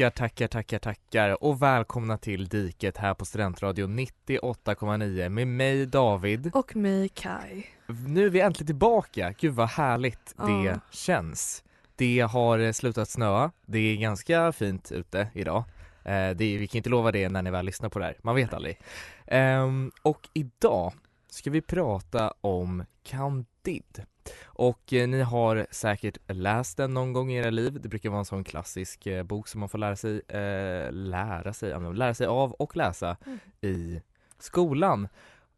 Tackar, 0.00 0.10
tackar, 0.10 0.46
tackar, 0.48 0.78
tackar 0.78 1.44
och 1.44 1.62
välkomna 1.62 2.18
till 2.18 2.48
Diket 2.48 2.96
här 2.96 3.14
på 3.14 3.24
Studentradion 3.24 3.98
98,9 3.98 5.28
med 5.28 5.48
mig 5.48 5.86
David. 5.86 6.50
Och 6.54 6.76
mig 6.76 7.08
Kai. 7.08 7.66
Nu 8.06 8.26
är 8.26 8.30
vi 8.30 8.40
äntligen 8.40 8.66
tillbaka, 8.66 9.34
gud 9.38 9.54
vad 9.54 9.68
härligt 9.68 10.34
Ja. 10.38 10.46
det 10.46 10.80
känns. 10.90 11.64
Det 11.96 12.20
har 12.20 12.58
eh, 12.58 12.72
slutat 12.72 13.08
snöa, 13.08 13.50
det 13.66 13.78
är 13.78 13.96
ganska 13.96 14.52
fint 14.52 14.92
ute 14.92 15.28
idag. 15.34 15.64
Eh, 16.04 16.12
är, 16.14 16.34
vi 16.34 16.66
kan 16.66 16.76
inte 16.78 16.90
lova 16.90 17.12
det 17.12 17.28
när 17.28 17.42
ni 17.42 17.50
väl 17.50 17.66
lyssnar 17.66 17.88
på 17.88 17.98
det 17.98 18.04
här, 18.04 18.16
man 18.22 18.34
vet 18.34 18.54
aldrig. 18.54 18.78
Ehm, 19.26 19.90
och 20.02 20.28
idag 20.32 20.92
ska 21.30 21.50
vi 21.50 21.60
prata 21.60 22.34
om 22.40 22.84
Candid. 23.10 24.02
Och 24.44 24.92
eh, 24.92 25.08
ni 25.08 25.20
har 25.22 25.66
säkert 25.70 26.18
läst 26.26 26.76
den 26.76 26.94
någon 26.94 27.12
gång 27.12 27.30
i 27.32 27.36
era 27.36 27.50
liv. 27.50 27.80
Det 27.80 27.88
brukar 27.88 28.08
vara 28.10 28.18
en 28.18 28.24
sån 28.24 28.44
klassisk 28.44 29.06
eh, 29.06 29.22
bok 29.22 29.48
som 29.48 29.60
man 29.60 29.68
får 29.68 29.78
lära 29.78 29.96
sig, 29.96 30.20
eh, 30.28 30.92
lära 30.92 31.52
sig, 31.52 31.94
lära 31.94 32.14
sig 32.14 32.26
av 32.26 32.52
och 32.52 32.76
läsa 32.76 33.16
Mm. 33.26 33.38
i 33.60 34.02
skolan. 34.38 35.08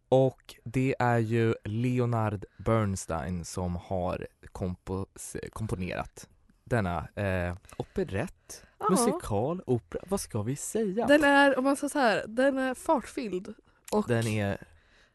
Och 0.09 0.55
det 0.65 0.95
är 0.99 1.19
ju 1.19 1.55
Leonard 1.65 2.45
Bernstein 2.59 3.45
som 3.45 3.77
har 3.77 4.27
kompos- 4.53 5.51
komponerat 5.53 6.29
denna 6.65 7.09
eh, 7.15 7.55
operett, 7.77 8.65
Ja. 8.79 8.91
musikal, 8.91 9.63
opera, 9.67 10.03
vad 10.07 10.21
ska 10.21 10.43
vi 10.43 10.57
säga? 10.57 11.07
Den 11.07 11.25
är, 11.25 11.59
om 11.59 11.65
man 11.65 11.77
säger 11.77 11.89
så 11.91 11.99
här, 11.99 12.25
den 12.29 12.59
är 12.59 12.75
fartfylld. 12.75 13.55
Och 13.93 14.05
Den 14.09 14.27
är, 14.27 14.59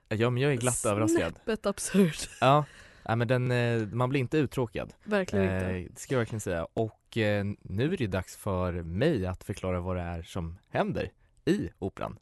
ja 0.09 0.29
men 0.29 0.43
jag 0.43 0.51
är 0.51 0.55
glatt 0.57 0.85
överraskad. 0.85 1.33
snäppet 1.33 1.65
absurd. 1.65 2.15
Ja, 2.41 2.65
ja 3.03 3.15
men 3.15 3.27
den, 3.27 3.51
eh, 3.51 3.87
man 3.87 4.09
blir 4.09 4.19
inte 4.19 4.37
uttråkad. 4.37 4.93
Verkligen 5.03 5.45
Eh, 5.47 5.53
inte. 5.79 5.93
det 5.93 5.99
ska 5.99 6.13
jag 6.15 6.19
verkligen 6.19 6.39
säga. 6.41 6.67
Och 6.73 7.17
eh, 7.17 7.45
nu 7.61 7.93
är 7.93 7.97
det 7.97 8.07
dags 8.07 8.35
för 8.37 8.71
mig 8.73 9.25
att 9.25 9.43
förklara 9.43 9.79
vad 9.79 9.95
det 9.95 10.01
är 10.01 10.21
som 10.23 10.57
händer 10.71 11.11
i 11.45 11.69
operan. 11.79 12.17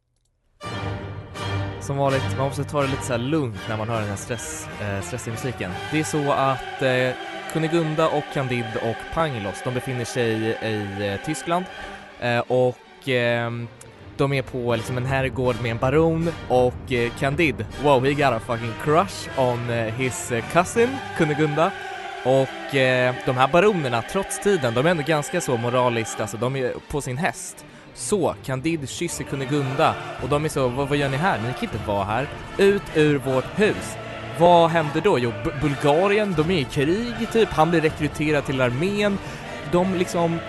Som 1.81 1.97
vanligt, 1.97 2.23
man 2.37 2.47
måste 2.47 2.63
ta 2.63 2.81
det 2.81 2.87
lite 2.87 3.03
så 3.03 3.17
lugnt 3.17 3.59
när 3.69 3.77
man 3.77 3.89
hör 3.89 3.99
den 3.99 4.09
här 4.09 4.15
stress, 4.15 4.67
eh, 4.81 5.01
stressiga 5.01 5.33
musiken. 5.33 5.71
Det 5.91 5.99
är 5.99 6.03
så 6.03 6.31
att 6.31 6.81
eh, 6.81 7.11
Kunigunda 7.53 8.09
och 8.09 8.23
Candide 8.33 8.79
och 8.89 9.13
Pangloss, 9.13 9.61
de 9.63 9.73
befinner 9.73 10.05
sig 10.05 10.31
i 10.31 11.13
eh, 11.13 11.25
Tyskland 11.25 11.65
eh, 12.19 12.39
och 12.39 13.07
ehm, 13.09 13.67
de 14.17 14.33
är 14.33 14.41
på 14.41 14.75
liksom 14.75 14.97
en 14.97 15.05
herrgård 15.05 15.55
med 15.61 15.71
en 15.71 15.77
baron 15.77 16.29
och 16.47 16.91
eh, 16.91 17.11
Candide, 17.19 17.65
wow 17.83 18.05
he 18.05 18.13
got 18.13 18.25
a 18.33 18.39
fucking 18.47 18.73
crush 18.83 19.39
on 19.39 19.69
eh, 19.69 19.93
his 19.93 20.31
eh, 20.31 20.43
cousin 20.53 20.89
Kunigunda 21.17 21.71
och 22.23 22.75
eh, 22.75 23.15
de 23.25 23.37
här 23.37 23.47
baronerna, 23.47 24.01
trots 24.11 24.39
tiden, 24.39 24.73
de 24.73 24.85
är 24.85 24.89
ändå 24.91 25.03
ganska 25.07 25.41
så 25.41 25.57
moraliskt, 25.57 26.21
alltså 26.21 26.37
de 26.37 26.55
är 26.55 26.73
på 26.91 27.01
sin 27.01 27.17
häst. 27.17 27.65
Så, 27.93 28.35
Candide 28.45 28.87
kysser 28.87 29.23
Kunigunda 29.23 29.95
och 30.23 30.29
de 30.29 30.45
är 30.45 30.49
så, 30.49 30.67
vad, 30.67 30.87
vad 30.89 30.97
gör 30.97 31.09
ni 31.09 31.17
här? 31.17 31.37
Ni 31.37 31.53
kan 31.53 31.63
inte 31.63 31.87
vara 31.87 32.03
här. 32.03 32.27
Ut 32.57 32.81
ur 32.95 33.17
vårt 33.17 33.59
hus. 33.59 33.97
Vad 34.39 34.69
händer 34.69 35.01
då? 35.01 35.19
Jo, 35.19 35.31
B- 35.45 35.51
Bulgarien, 35.61 36.33
de 36.37 36.51
är 36.51 36.59
i 36.59 36.63
krig 36.63 37.13
typ, 37.33 37.49
han 37.49 37.69
blir 37.69 37.81
rekryterad 37.81 38.45
till 38.45 38.61
armén. 38.61 39.17
De 39.71 39.93
liksom 39.95 40.39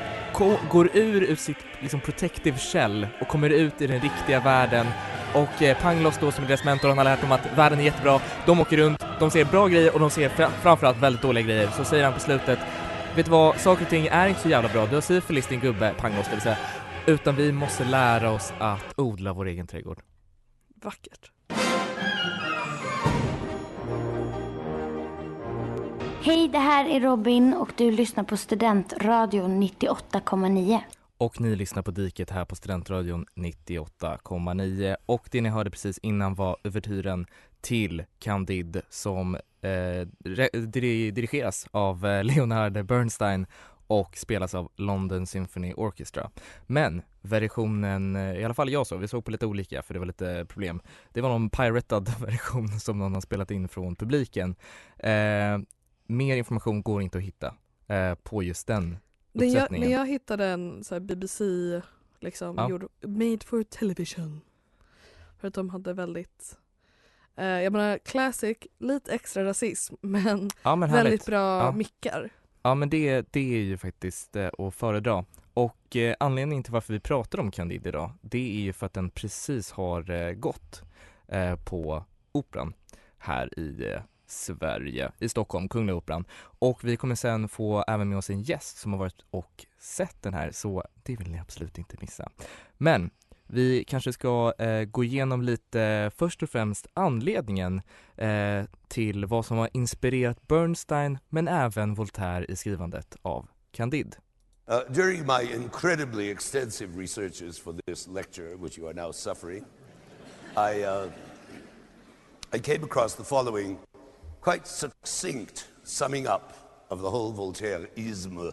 går 0.71 0.89
ur 0.95 1.23
ur 1.23 1.37
sitt 1.37 1.57
liksom 1.81 2.01
protective 2.01 2.59
shell 2.59 3.07
och 3.21 3.29
kommer 3.29 3.51
ut 3.51 3.81
i 3.81 3.87
den 3.87 4.01
riktiga 4.01 4.41
världen 4.41 4.87
och 5.35 5.63
eh, 5.63 5.79
Pangloss 5.79 6.19
då 6.21 6.31
som 6.33 6.45
är 6.45 6.49
deras 6.49 6.65
mentor, 6.65 6.89
han 6.89 6.99
har 6.99 7.05
lärt 7.05 7.21
dem 7.21 7.33
att 7.33 7.47
världen 7.57 7.81
är 7.81 7.85
jättebra. 7.85 8.21
De 8.47 8.61
åker 8.61 8.77
runt, 8.77 9.05
de 9.21 9.31
ser 9.31 9.45
bra 9.45 9.67
grejer 9.69 9.95
och 9.95 10.01
de 10.01 10.11
ser 10.11 10.29
fra- 10.29 10.51
framförallt 10.63 10.99
väldigt 10.99 11.23
dåliga 11.23 11.45
grejer. 11.45 11.69
Så 11.77 11.85
säger 11.85 12.05
han 12.05 12.13
på 12.13 12.21
slutet, 12.21 12.59
vet 13.17 13.25
du 13.27 13.31
vad, 13.31 13.61
saker 13.61 13.85
och 13.85 13.91
ting 13.91 14.07
är 14.07 14.29
inte 14.29 14.41
så 14.41 14.49
jävla 14.49 14.69
bra. 14.69 14.87
Du 14.87 14.95
har 14.95 15.01
syfilis 15.03 15.47
din 15.47 15.61
gubbe, 15.61 15.95
Pangloss 15.99 16.27
det 16.27 16.33
vill 16.33 16.41
säga. 16.41 16.59
Utan 17.07 17.37
vi 17.37 17.53
måste 17.53 17.85
lära 17.85 18.31
oss 18.31 18.53
att 18.59 18.95
odla 18.97 19.33
vår 19.33 19.47
egen 19.47 19.67
trädgård. 19.67 19.99
Vackert. 20.83 21.31
Hej, 26.27 26.49
det 26.49 26.59
här 26.59 26.89
är 26.89 27.01
Robin 27.01 27.55
och 27.55 27.73
du 27.77 27.91
lyssnar 27.91 28.25
på 28.25 28.37
Studentradion 28.37 29.63
98,9. 29.63 30.81
Och 31.19 31.41
ni 31.41 31.57
lyssnar 31.57 31.83
på 31.83 31.91
Diket 31.91 32.31
här 32.31 32.45
på 32.45 32.57
Studentradion 32.57 33.27
98,9 33.35 34.97
och 35.07 35.29
det 35.31 35.41
ni 35.41 35.49
hörde 35.49 35.71
precis 35.71 35.99
innan 35.99 36.35
var 36.35 36.57
uvertyren 36.65 37.27
till 37.61 38.05
Candide 38.19 38.83
som 38.91 39.35
eh, 39.61 40.09
dirigeras 40.69 41.67
av 41.71 42.07
eh, 42.07 42.25
Leonard 42.25 42.87
Bernstein 42.87 43.47
och 43.87 44.17
spelas 44.17 44.55
av 44.55 44.73
London 44.77 45.27
Symphony 45.27 45.75
Orchestra. 45.75 46.31
Men 46.67 47.03
versionen, 47.23 48.17
eh, 48.17 48.41
i 48.41 48.45
alla 48.45 48.55
fall 48.55 48.71
jag 48.71 48.87
såg, 48.87 49.01
vi 49.01 49.09
såg 49.09 49.25
på 49.25 49.31
lite 49.31 49.47
olika 49.47 49.83
för 49.83 49.95
det 49.95 50.01
var 50.01 50.07
lite 50.07 50.47
problem. 50.49 50.81
Det 51.13 51.21
var 51.21 51.29
någon 51.29 51.51
piratad 51.51 52.13
version 52.21 52.69
som 52.81 52.99
någon 52.99 53.15
har 53.15 53.21
spelat 53.21 53.51
in 53.51 53.69
från 53.69 53.97
publiken. 53.97 54.55
Eh, 54.99 55.59
mer 56.07 56.37
information 56.37 56.83
går 56.83 57.03
inte 57.03 57.19
att 57.19 57.25
hitta 57.25 57.55
eh, 57.87 58.15
på 58.15 58.43
just 58.43 58.67
den 58.67 58.97
Den 59.33 59.53
jag, 59.53 59.71
när 59.71 59.89
jag 59.89 60.07
hittade 60.07 60.47
en 60.47 60.85
så 60.85 61.01
BBC, 61.01 61.45
liksom, 62.21 62.57
Ja. 62.57 62.71
gjord, 62.71 62.89
made 63.03 63.39
for 63.47 63.63
television. 63.63 64.41
För 65.39 65.49
att 65.49 65.55
de 65.55 65.71
hade 65.71 65.93
väldigt, 65.93 66.59
eh, 67.37 67.45
jag 67.47 67.73
menar 67.73 67.99
classic, 67.99 68.57
lite 68.79 69.13
extra 69.15 69.45
rasism 69.45 69.95
men, 70.01 70.51
Ja 70.63 70.77
men 70.77 70.93
väldigt 70.93 71.27
bra 71.27 71.63
Ja. 71.65 71.73
mickar. 71.73 72.31
Ja 72.63 72.75
men 72.75 72.91
det, 72.91 73.33
det 73.33 73.55
är 73.55 73.63
ju 73.63 73.77
faktiskt 73.79 74.37
eh, 74.37 74.51
att 74.59 74.75
föredra. 74.75 75.25
Och 75.55 75.97
eh, 75.97 76.15
anledningen 76.21 76.65
till 76.65 76.73
varför 76.73 76.93
vi 76.93 77.01
pratar 77.01 77.41
om 77.41 77.51
Candide 77.51 77.89
idag, 77.89 78.11
det 78.21 78.57
är 78.59 78.61
ju 78.61 78.73
för 78.73 78.87
att 78.87 78.93
den 78.93 79.11
precis 79.11 79.71
har 79.71 80.11
eh, 80.11 80.33
gått 80.33 80.83
eh, 81.29 81.57
på 81.57 82.05
Operan 82.33 82.75
här 83.19 83.59
i 83.59 83.85
eh, 83.93 84.01
Sverige, 84.27 85.13
i 85.19 85.29
Stockholm, 85.29 85.69
Kungliga 85.69 85.97
Operan. 85.97 86.25
Och 86.59 86.85
vi 86.85 86.97
kommer 86.97 87.15
sen 87.15 87.49
få 87.49 87.85
även 87.89 88.09
med 88.09 88.19
oss 88.19 88.31
en 88.31 88.43
gäst 88.43 88.79
som 88.79 88.93
har 88.93 88.99
varit 88.99 89.25
och 89.31 89.67
sett 89.79 90.23
den 90.23 90.35
här, 90.35 90.51
så 90.51 90.85
det 91.03 91.17
vill 91.17 91.31
ni 91.31 91.39
absolut 91.39 91.79
inte 91.79 91.97
missa. 92.01 92.29
Men 92.79 93.11
vi 93.47 93.85
kanske 93.85 94.13
ska 94.13 94.55
eh, 94.59 94.85
gå 94.85 95.05
igenom 95.05 95.43
lite, 95.43 96.11
först 96.17 96.43
och 96.43 96.51
främst 96.51 96.87
anledningen 96.95 97.83
eh, 98.17 98.65
till 98.89 99.27
vad 99.27 99.47
som 99.47 99.57
har 99.57 99.71
inspirerat 99.73 100.49
Bernstein 100.49 101.19
men 101.29 101.49
även 101.49 101.95
Voltaire 101.95 102.45
i 102.45 102.57
skrivandet 102.57 103.17
av 103.23 103.49
Candide. 103.73 104.17
Uh, 104.69 104.81
during 104.91 105.25
my 105.27 105.43
incredibly 105.55 106.31
extensive 106.31 107.01
researches 107.01 107.59
for 107.59 107.73
this 107.87 108.09
lecture, 108.09 108.57
which 108.57 108.79
you 108.79 108.89
are 108.89 108.95
now 108.95 109.13
suffering, 109.13 109.65
I, 110.57 110.83
uh, 110.83 111.09
I 112.53 112.59
came 112.59 112.85
across 112.85 113.15
the 113.15 113.25
following 113.25 113.79
quite 114.47 114.69
succinct 114.69 115.67
summing 115.83 116.29
up 116.29 116.53
of 116.89 117.01
the 117.01 117.11
whole 117.11 117.33
Voltaireism. 117.33 118.53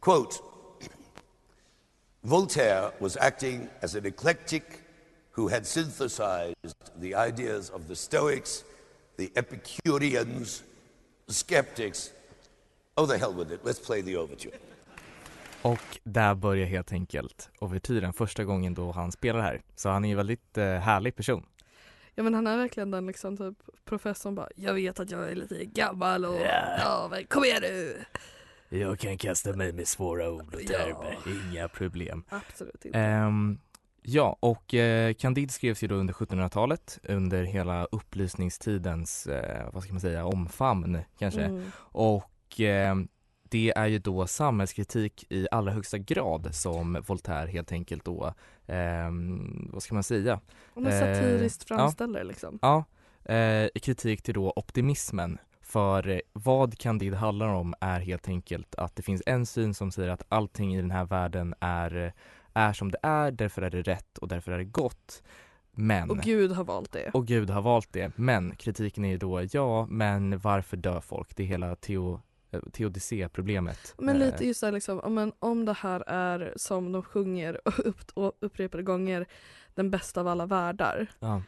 Quote, 0.00 0.40
Voltaire 2.24 2.92
was 2.98 3.18
acting 3.18 3.68
as 3.82 3.94
an 3.94 4.06
eclectic 4.06 4.64
who 5.32 5.48
had 5.48 5.66
synthesized 5.66 6.76
the 6.98 7.14
ideas 7.14 7.68
of 7.68 7.88
the 7.88 7.94
Stoics, 7.94 8.64
the 9.18 9.30
Epicureans, 9.36 10.62
skeptics. 11.28 12.10
Oh, 12.96 13.04
the 13.04 13.18
hell 13.18 13.34
with 13.34 13.52
it. 13.52 13.62
Let's 13.64 13.86
play 13.86 14.00
the 14.02 14.16
overture. 14.16 14.58
Och 15.62 15.98
där 16.04 16.34
börjar 16.34 16.66
helt 16.66 16.92
enkelt 16.92 17.50
ouvertyren 17.58 18.12
första 18.12 18.44
gången 18.44 18.74
då 18.74 18.92
han 18.92 19.12
spelar 19.12 19.40
här. 19.40 19.62
Så 19.76 19.88
han 19.88 20.04
är 20.04 20.08
ju 20.08 20.14
väldigt 20.14 20.58
eh, 20.58 20.64
härlig 20.64 21.16
person. 21.16 21.46
Ja 22.14 22.22
men 22.22 22.34
han 22.34 22.46
är 22.46 22.56
verkligen 22.56 22.90
den 22.90 23.06
liksom 23.06 23.36
typ 23.36 23.58
professorn 23.84 24.34
bara 24.34 24.48
Jag 24.56 24.74
vet 24.74 25.00
att 25.00 25.10
jag 25.10 25.30
är 25.30 25.34
lite 25.34 25.64
gammal 25.64 26.24
och 26.24 26.40
ja 26.78 27.08
men 27.10 27.26
kom 27.26 27.44
igen 27.44 27.62
nu! 27.62 28.04
Jag 28.68 28.98
kan 28.98 29.18
kasta 29.18 29.52
mig 29.52 29.72
med 29.72 29.88
svåra 29.88 30.30
ord 30.30 30.54
och 30.54 30.60
termer, 30.60 31.18
inga 31.50 31.68
problem. 31.68 32.24
Absolut 32.28 32.84
inte. 32.84 32.98
Ehm, 32.98 33.58
ja, 34.02 34.36
och 34.40 34.74
eh, 34.74 35.14
Candide 35.14 35.52
skrevs 35.52 35.82
ju 35.82 35.88
då 35.88 35.94
under 35.94 36.14
1700-talet 36.14 36.98
under 37.02 37.44
hela 37.44 37.84
upplysningstidens, 37.84 39.26
eh, 39.26 39.68
vad 39.72 39.82
ska 39.82 39.92
man 39.92 40.00
säga, 40.00 40.24
omfamn 40.24 40.98
kanske. 41.18 41.42
Mm. 41.42 41.72
Och 41.78 42.60
eh, 42.60 42.96
det 43.52 43.72
är 43.76 43.86
ju 43.86 43.98
då 43.98 44.26
samhällskritik 44.26 45.26
i 45.28 45.46
allra 45.50 45.72
högsta 45.72 45.98
grad 45.98 46.54
som 46.54 47.02
Voltaire 47.06 47.50
helt 47.50 47.72
enkelt 47.72 48.04
då, 48.04 48.34
ehm, 48.66 49.68
vad 49.72 49.82
ska 49.82 49.94
man 49.94 50.02
säga? 50.02 50.40
Om 50.74 50.86
Eh, 50.86 51.00
satiriskt 51.00 51.64
ja. 51.70 51.76
framställer 51.76 52.24
liksom. 52.24 52.58
Ja, 52.62 52.84
eh, 53.34 53.68
kritik 53.82 54.22
till 54.22 54.34
då 54.34 54.52
optimismen. 54.56 55.38
För 55.60 56.08
eh, 56.08 56.18
vad 56.32 56.78
Candide 56.78 57.16
handlar 57.16 57.48
om 57.48 57.74
är 57.80 58.00
helt 58.00 58.28
enkelt 58.28 58.74
att 58.74 58.96
det 58.96 59.02
finns 59.02 59.22
en 59.26 59.46
syn 59.46 59.74
som 59.74 59.92
säger 59.92 60.08
att 60.08 60.22
allting 60.28 60.74
i 60.74 60.80
den 60.80 60.90
här 60.90 61.04
världen 61.04 61.54
är, 61.60 61.96
eh, 61.96 62.12
är 62.54 62.72
som 62.72 62.90
det 62.90 62.98
är, 63.02 63.30
därför 63.30 63.62
är 63.62 63.70
det 63.70 63.82
rätt 63.82 64.18
och 64.18 64.28
därför 64.28 64.52
är 64.52 64.58
det 64.58 64.64
gott. 64.64 65.22
Men, 65.74 66.10
Och 66.10 66.18
Gud 66.18 66.52
har 66.52 66.64
valt 66.64 66.92
det. 66.92 67.10
och 67.14 67.26
Gud 67.26 67.50
har 67.50 67.62
valt 67.62 67.92
det. 67.92 68.12
Men 68.16 68.54
kritiken 68.56 69.04
är 69.04 69.08
ju 69.08 69.18
då, 69.18 69.42
ja, 69.52 69.86
men 69.90 70.38
varför 70.38 70.76
dör 70.76 71.00
folk? 71.00 71.36
Det 71.36 71.42
är 71.42 71.46
hela 71.46 71.76
teo, 71.76 72.14
eh, 72.14 72.20
teodicé-problemet. 72.72 73.94
Men 73.98 74.16
Eh, 74.16 74.26
lite 74.26 74.46
just 74.46 74.60
så 74.60 74.66
här 74.66 74.72
liksom, 74.72 75.14
men 75.14 75.32
om 75.38 75.64
det 75.64 75.72
här 75.72 76.04
är 76.06 76.52
som 76.56 76.92
de 76.92 77.02
sjunger 77.02 77.60
upp, 77.84 78.10
och 78.14 78.32
upprepade 78.40 78.82
gånger 78.82 79.26
den 79.74 79.90
bästa 79.90 80.20
av 80.20 80.28
alla 80.28 80.46
världar. 80.46 81.06
Ja, 81.18 81.42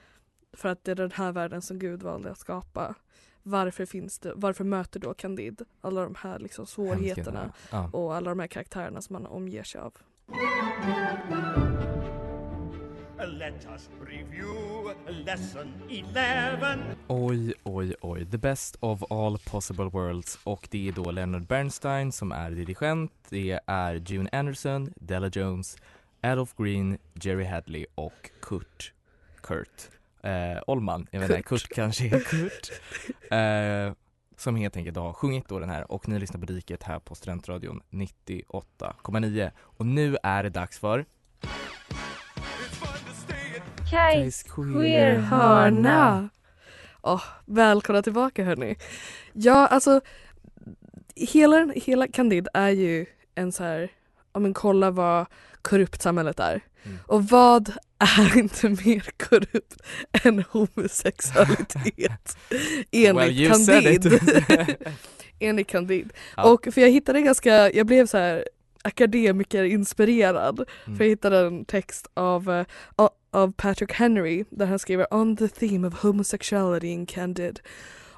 För 0.53 0.69
att 0.69 0.85
det 0.85 0.91
är 0.91 0.97
den 0.97 1.13
här 1.13 1.33
världen 1.33 1.63
som 1.63 1.79
Gud 1.79 2.03
valde 2.03 2.31
att 2.31 2.39
skapa. 2.39 2.95
Varför 3.43 3.87
finns 3.87 4.19
det, 4.19 4.33
varför 4.37 4.65
möter 4.65 5.01
då 5.01 5.15
Candide 5.15 5.65
alla 5.81 6.03
de 6.03 6.15
här 6.19 6.39
liksom 6.39 6.67
svårigheterna. 6.67 7.53
Ja. 7.71 7.91
och 7.93 8.15
alla 8.15 8.31
de 8.31 8.39
här 8.39 8.47
karaktärerna 8.47 9.03
som 9.03 9.13
man 9.13 9.27
omger 9.27 9.63
sig 9.63 9.81
av. 9.81 9.95
Let 13.27 13.67
us 13.75 13.89
review 14.01 14.95
lesson 15.25 15.73
11. 15.91 16.79
Oj, 17.09 17.55
oj, 17.65 17.95
oj. 18.01 18.27
The 18.31 18.39
best 18.39 18.77
of 18.81 19.03
all 19.11 19.39
possible 19.39 19.85
worlds. 19.85 20.39
Och 20.45 20.69
det 20.71 20.89
är 20.89 20.93
då 20.93 21.11
Leonard 21.11 21.47
Bernstein 21.47 22.13
som 22.13 22.33
är 22.33 22.51
dirigent. 22.51 23.13
Det 23.29 23.61
är 23.67 23.95
June 23.95 24.29
Anderson, 24.33 24.93
Della 24.97 25.29
Jones, 25.29 25.77
Adolph 26.23 26.53
Green, 26.57 26.99
Jerry 27.15 27.45
Hadley 27.45 27.87
och 27.95 28.31
Kurt. 28.43 28.93
Kurt. 29.43 29.89
Eh, 30.23 30.63
Ollman. 30.67 31.07
Jag 31.11 31.21
vet 31.21 31.31
inte, 31.31 31.43
Kurt. 31.43 31.63
Kurt 31.63 31.75
kanske 31.75 32.07
är 32.07 32.21
Kurt. 32.21 32.71
Eh, 33.33 33.93
som 34.37 34.57
helt 34.57 34.77
enkelt 34.77 34.97
har 34.97 35.13
sjungit 35.13 35.49
då 35.49 35.59
den 35.59 35.71
här 35.71 35.93
och 35.93 36.09
ni 36.09 36.19
lyssnar 36.19 36.41
på 36.41 36.53
Riket 36.53 36.83
här 36.83 36.99
på 36.99 37.15
Studentradion 37.15 37.83
98,9. 37.91 39.51
Och 39.59 39.87
nu 39.87 40.17
är 40.23 40.43
det 40.43 40.51
dags 40.51 40.79
för 40.79 41.05
Kajs 43.91 44.43
Queer 44.43 45.15
Hörna! 45.17 46.29
Åh, 47.03 47.23
välkomna 47.47 48.03
tillbaka 48.03 48.45
hörni. 48.45 48.77
Ja, 49.33 49.67
alltså 49.67 50.01
hela, 51.15 51.73
hela 51.75 52.09
Candide 52.09 52.51
är 52.55 52.69
ju 52.71 53.07
en 53.35 53.53
så 53.53 53.65
här, 53.65 53.89
ja 54.33 54.41
men 54.41 54.55
kolla 54.55 54.91
vad 54.91 55.27
korrupt 55.63 56.03
samhället 56.03 56.41
är. 56.41 56.61
Mm. 56.85 56.99
Och 57.07 57.25
vad 57.25 57.73
är 57.99 58.39
inte 58.39 58.69
mer 58.69 59.09
korrupt 59.29 59.83
än 60.25 60.45
homosexualitet? 60.51 62.37
Enligt 62.93 63.17
Well. 63.17 63.49
Candide. 63.51 64.21
Enligt 65.39 65.67
Candide. 65.69 66.11
Ja. 66.37 66.53
Och 66.53 66.69
för 66.75 66.81
jag 66.81 66.91
hittade 66.91 67.21
ganska, 67.21 67.71
jag 67.73 67.87
blev 67.87 68.07
så 68.07 68.19
här 68.19 68.45
akademikerinspirerad. 68.83 70.65
Mm. 70.87 70.97
För 70.97 71.05
jag 71.05 71.11
hittade 71.11 71.39
en 71.39 71.65
text 71.65 72.07
av, 72.15 72.51
eh, 72.51 72.67
a- 72.97 73.11
av 73.35 73.53
Patrick 73.53 73.93
Henry 73.93 74.45
där 74.51 74.67
han 74.67 74.79
skriver 74.79 75.15
On 75.15 75.37
the 75.37 75.49
theme 75.49 75.89
of 75.89 76.03
homosexuality 76.03 76.87
in 76.87 77.07
Candide. 77.07 77.61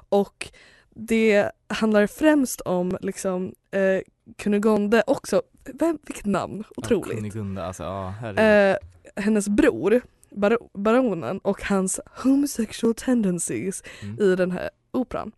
Och 0.09 0.47
det 0.89 1.51
handlar 1.67 2.07
främst 2.07 2.61
om 2.61 2.97
liksom 3.01 3.53
eh, 3.71 4.01
Kunigonde 4.37 5.03
också, 5.07 5.41
vem, 5.73 5.99
vilket 6.07 6.25
namn, 6.25 6.63
otroligt. 6.77 7.07
Ja, 7.13 7.15
Kunigunda, 7.17 7.65
alltså 7.65 7.83
ja, 7.83 8.13
eh, 8.41 8.77
hennes 9.15 9.49
bror, 9.49 10.01
bar- 10.31 10.57
baronen 10.73 11.39
och 11.39 11.61
hans 11.63 11.99
homosexual 12.23 12.93
tendencies 12.95 13.83
Mm. 14.03 14.21
i 14.21 14.35
den 14.35 14.51
här 14.51 14.69
operan. 14.91 15.31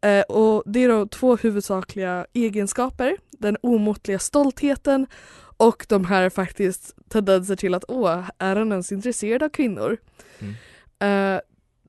Eh, 0.00 0.22
och 0.22 0.62
det 0.66 0.84
är 0.84 0.88
då 0.88 1.06
två 1.06 1.36
huvudsakliga 1.36 2.26
egenskaper. 2.32 3.16
Den 3.30 3.56
omåttliga 3.60 4.18
stoltheten 4.18 5.06
och 5.68 5.86
de 5.88 6.04
här 6.04 6.30
faktiskt 6.30 6.94
tendenser 7.08 7.56
till 7.56 7.74
att 7.74 7.84
åh, 7.88 8.30
är 8.38 8.56
han 8.56 8.72
ens 8.72 8.92
intresserad 8.92 9.42
av 9.42 9.48
kvinnor? 9.48 9.96
Mm. 10.38 10.54
Eh, 10.98 11.40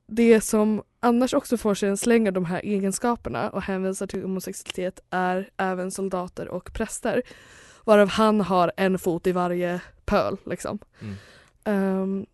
det 0.06 0.40
som 0.40 0.82
annars 1.00 1.34
också 1.34 1.56
får 1.56 1.74
sig 1.74 1.88
en 1.88 1.96
släng 1.96 2.28
av 2.28 2.32
de 2.32 2.44
här 2.44 2.60
egenskaperna 2.64 3.50
och 3.50 3.62
hänvisar 3.62 4.06
till 4.06 4.22
homosexualitet 4.22 5.00
är 5.10 5.50
även 5.56 5.90
soldater 5.90 6.48
och 6.48 6.72
präster. 6.72 7.22
Varav 7.84 8.08
han 8.08 8.40
har 8.40 8.72
en 8.76 8.98
fot 8.98 9.26
i 9.26 9.32
varje 9.32 9.80
pöl 10.04 10.36
liksom. 10.46 10.78
Mm. 11.00 11.14
Ehm, 11.64 12.26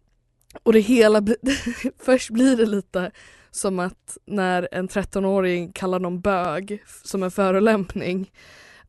och 0.63 0.73
det 0.73 0.81
hela, 0.81 1.23
först 1.99 2.31
blir 2.31 2.57
det 2.57 2.67
lite 2.67 3.11
som 3.51 3.79
att 3.79 4.19
när 4.25 4.69
en 4.73 4.89
13-åring 4.89 5.73
kallar 5.73 5.99
någon 5.99 6.21
bög 6.21 6.83
som 7.05 7.23
en 7.23 7.31
förolämpning. 7.31 8.31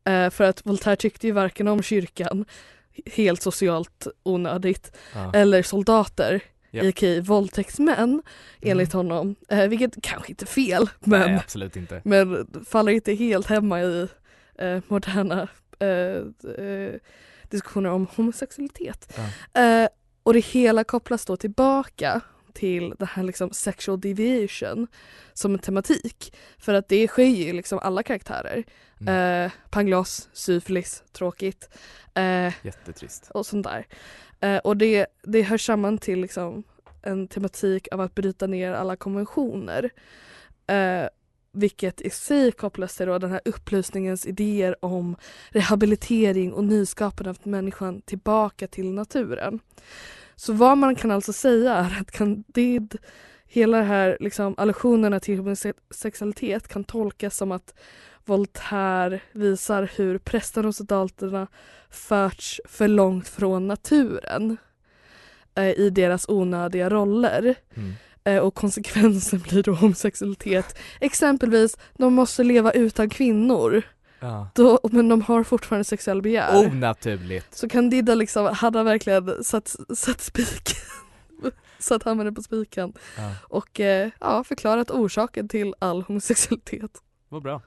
Eh, 0.04 0.30
för 0.30 0.44
att 0.44 0.66
Voltaire 0.66 0.96
tyckte 0.96 1.26
ju 1.26 1.32
varken 1.32 1.68
om 1.68 1.82
kyrkan, 1.82 2.44
helt 3.06 3.42
socialt 3.42 4.06
onödigt, 4.22 4.96
Ja. 5.14 5.32
eller 5.34 5.62
soldater, 5.62 6.40
Ja. 6.70 6.88
a.k.a. 6.88 7.20
våldtäktsmän 7.22 8.22
enligt 8.62 8.92
honom. 8.92 9.36
Eh, 9.48 9.68
vilket 9.68 10.02
kanske 10.02 10.28
inte 10.32 10.44
är 10.44 10.46
fel 10.46 10.88
men, 11.00 11.20
Nej, 11.20 11.38
absolut 11.44 11.76
inte. 11.76 12.00
men 12.04 12.46
faller 12.66 12.92
inte 12.92 13.12
helt 13.14 13.46
hemma 13.46 13.82
i 13.82 14.08
eh, 14.58 14.78
moderna 14.88 15.48
eh, 15.78 15.88
eh, 16.64 16.94
diskussioner 17.50 17.90
om 17.90 18.06
homosexualitet. 18.16 19.18
Eh, 19.54 19.88
och 20.22 20.32
det 20.32 20.40
hela 20.40 20.84
kopplas 20.84 21.24
då 21.26 21.36
tillbaka 21.36 22.20
till 22.52 22.94
det 22.98 23.04
här 23.04 23.22
liksom 23.22 23.50
sexual 23.50 24.00
deviation 24.00 24.86
som 25.32 25.52
en 25.54 25.58
tematik. 25.58 26.36
För 26.58 26.74
att 26.74 26.88
det 26.88 27.08
sker 27.08 27.24
ju 27.24 27.52
liksom 27.52 27.78
alla 27.78 28.02
karaktärer. 28.02 28.64
Mm. 29.06 29.44
Eh, 29.44 29.52
Pangloss, 29.70 30.28
syfilis, 30.32 31.02
tråkigt. 31.12 31.68
Eh, 32.14 32.52
Jättetrist. 32.62 33.30
och 33.34 33.46
sånt 33.46 33.66
där. 33.66 33.86
Eh, 34.40 34.58
och 34.58 34.76
det, 34.76 35.06
det 35.22 35.42
hör 35.42 35.58
samman 35.58 35.98
till 35.98 36.20
liksom 36.20 36.64
en 37.02 37.28
tematik 37.28 37.88
av 37.92 38.00
att 38.00 38.14
bryta 38.14 38.46
ner 38.46 38.72
alla 38.72 38.96
konventioner. 38.96 39.90
Eh, 40.66 41.08
vilket 41.52 42.00
i 42.00 42.10
sig 42.10 42.52
kopplas 42.52 42.96
till 42.96 43.06
då 43.06 43.18
den 43.18 43.30
här 43.30 43.40
upplysningens 43.44 44.26
idéer 44.26 44.84
om 44.84 45.16
rehabilitering 45.48 46.52
och 46.52 46.64
nyskapande 46.64 47.30
av 47.30 47.38
människan 47.42 48.00
tillbaka 48.00 48.66
till 48.66 48.92
naturen. 48.92 49.60
Så 50.36 50.52
vad 50.52 50.78
man 50.78 50.96
kan 50.96 51.10
alltså 51.10 51.32
säga 51.32 51.74
är 51.74 52.00
att 52.00 52.10
Candide, 52.10 52.98
hela 53.46 53.78
det 53.78 53.84
här 53.84 54.16
liksom 54.20 54.54
allusionerna 54.56 55.20
till 55.20 55.38
homosexualitet 55.38 56.68
kan 56.68 56.84
tolkas 56.84 57.36
som 57.36 57.52
att 57.52 57.74
Voltaire 58.24 59.20
visar 59.32 59.90
hur 59.96 60.18
prästerna 60.18 60.68
och 60.68 60.74
soldaterna 60.74 61.46
förts 61.90 62.60
för 62.64 62.88
långt 62.88 63.28
från 63.28 63.68
naturen 63.68 64.56
eh, 65.54 65.70
i 65.70 65.90
deras 65.90 66.28
onödiga 66.28 66.90
roller. 66.90 67.54
Mm. 67.74 67.92
Eh, 68.24 68.38
och 68.38 68.54
konsekvensen 68.54 69.40
blir 69.48 69.62
då 69.62 69.72
homosexualitet. 69.72 70.78
Exempelvis, 71.00 71.76
de 71.94 72.14
måste 72.14 72.44
leva 72.44 72.72
utan 72.72 73.10
kvinnor. 73.10 73.82
Ja. 74.20 74.48
Då, 74.54 74.80
men 74.92 75.08
de 75.08 75.22
har 75.22 75.44
fortfarande 75.44 75.84
sexuell 75.84 76.22
begär. 76.22 76.66
Onaturligt. 76.66 77.54
Så 77.56 77.68
Candida 77.68 78.14
liksom, 78.14 78.46
hade 78.46 78.82
verkligen 78.82 79.44
satt, 79.44 79.76
satt 79.94 80.20
spiken, 80.20 80.76
satt 81.78 82.02
hammaren 82.02 82.34
på 82.34 82.42
spiken 82.42 82.92
Ja. 83.16 83.32
och 83.42 83.80
eh, 83.80 84.10
ja, 84.20 84.44
förklarat 84.44 84.90
orsaken 84.90 85.48
till 85.48 85.74
all 85.78 86.02
homosexualitet. 86.02 86.90
Vad 87.28 87.42
bra. 87.42 87.62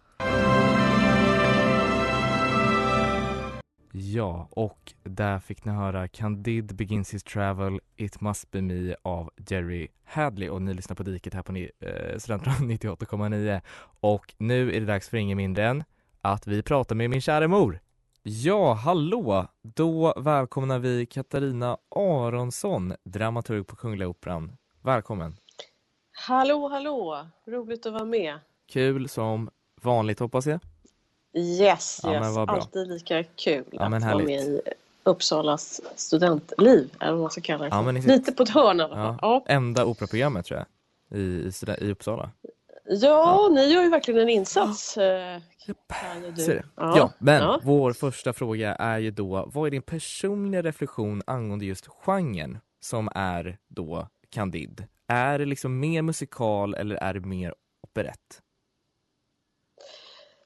Ja, 3.99 4.47
och 4.51 4.93
där 5.03 5.39
fick 5.39 5.65
ni 5.65 5.71
höra 5.71 6.07
Candide 6.07 6.73
Begins 6.73 7.13
His 7.13 7.23
Travel, 7.23 7.79
It 7.95 8.21
Must 8.21 8.51
Be 8.51 8.61
Me 8.61 8.95
av 9.01 9.31
Jerry 9.47 9.87
Hadley 10.03 10.49
och 10.49 10.61
ni 10.61 10.73
lyssnar 10.73 10.95
på 10.95 11.03
Diket 11.03 11.33
här 11.33 11.43
på 11.43 11.51
ni, 11.51 11.71
eh, 11.79 12.17
Studentradion 12.17 12.71
98,9 12.71 13.61
och 13.99 14.33
nu 14.37 14.75
är 14.75 14.79
det 14.79 14.85
dags 14.85 15.09
för 15.09 15.17
ingen 15.17 15.37
mindre 15.37 15.67
än 15.67 15.83
att 16.21 16.47
vi 16.47 16.63
pratar 16.63 16.95
med 16.95 17.09
min 17.09 17.21
kära 17.21 17.47
mor. 17.47 17.79
Ja, 18.23 18.73
hallå! 18.73 19.47
Då 19.61 20.13
välkomnar 20.17 20.79
vi 20.79 21.05
Katarina 21.05 21.77
Aronsson, 21.95 22.93
dramaturg 23.03 23.67
på 23.67 23.75
Kungliga 23.75 24.07
Operan. 24.07 24.57
Välkommen! 24.81 25.35
Hallå, 26.27 26.69
hallå! 26.69 27.27
Roligt 27.47 27.85
att 27.85 27.93
vara 27.93 28.05
med. 28.05 28.39
Kul 28.67 29.09
som 29.09 29.49
vanligt 29.81 30.19
hoppas 30.19 30.47
jag. 30.47 30.59
Yes, 31.33 31.99
Ja, 32.03 32.13
yes. 32.13 32.37
Alltid 32.37 32.87
lika 32.87 33.23
kul 33.23 33.63
Ja, 33.71 33.81
att 33.95 34.03
vara 34.03 34.17
med 34.17 34.29
i 34.41 34.61
Uppsalas 35.03 35.81
studentliv, 35.95 36.89
eller 36.99 37.11
vad 37.11 37.21
man 37.21 37.31
ska 37.31 37.41
kalla 37.41 37.63
det. 37.63 37.69
Ja, 37.69 37.81
men. 37.81 37.95
Lite 38.01 38.31
på 38.31 38.43
ett 38.43 38.49
hörn. 38.49 38.79
Ja, 38.79 39.17
Ja. 39.21 39.43
enda 39.47 39.85
operaprogrammet 39.85 40.45
tror 40.45 40.59
jag, 41.09 41.19
i, 41.19 41.21
i, 41.21 41.51
i 41.87 41.91
Uppsala. 41.91 42.29
Ja. 42.85 43.49
ni 43.51 43.65
gör 43.73 43.83
ju 43.83 43.89
verkligen 43.89 44.19
en 44.21 44.29
insats. 44.29 44.97
eh, 44.97 45.03
är 45.87 46.35
det. 46.47 46.63
Ja. 46.75 46.97
Ja, 46.97 47.11
men 47.19 47.41
Ja. 47.41 47.59
vår 47.63 47.93
första 47.93 48.33
fråga 48.33 48.75
är 48.75 48.97
ju 48.99 49.11
då, 49.11 49.49
vad 49.53 49.67
är 49.67 49.71
din 49.71 49.81
personliga 49.81 50.61
reflektion 50.61 51.21
angående 51.27 51.65
just 51.65 51.87
genren 51.87 52.57
som 52.79 53.09
är 53.15 53.57
då 53.67 54.07
Candide? 54.29 54.87
Är 55.07 55.39
det 55.39 55.45
liksom 55.45 55.79
mer 55.79 56.01
musikal 56.01 56.73
eller 56.75 56.95
är 56.95 57.13
det 57.13 57.19
mer 57.19 57.53
operett? 57.83 58.41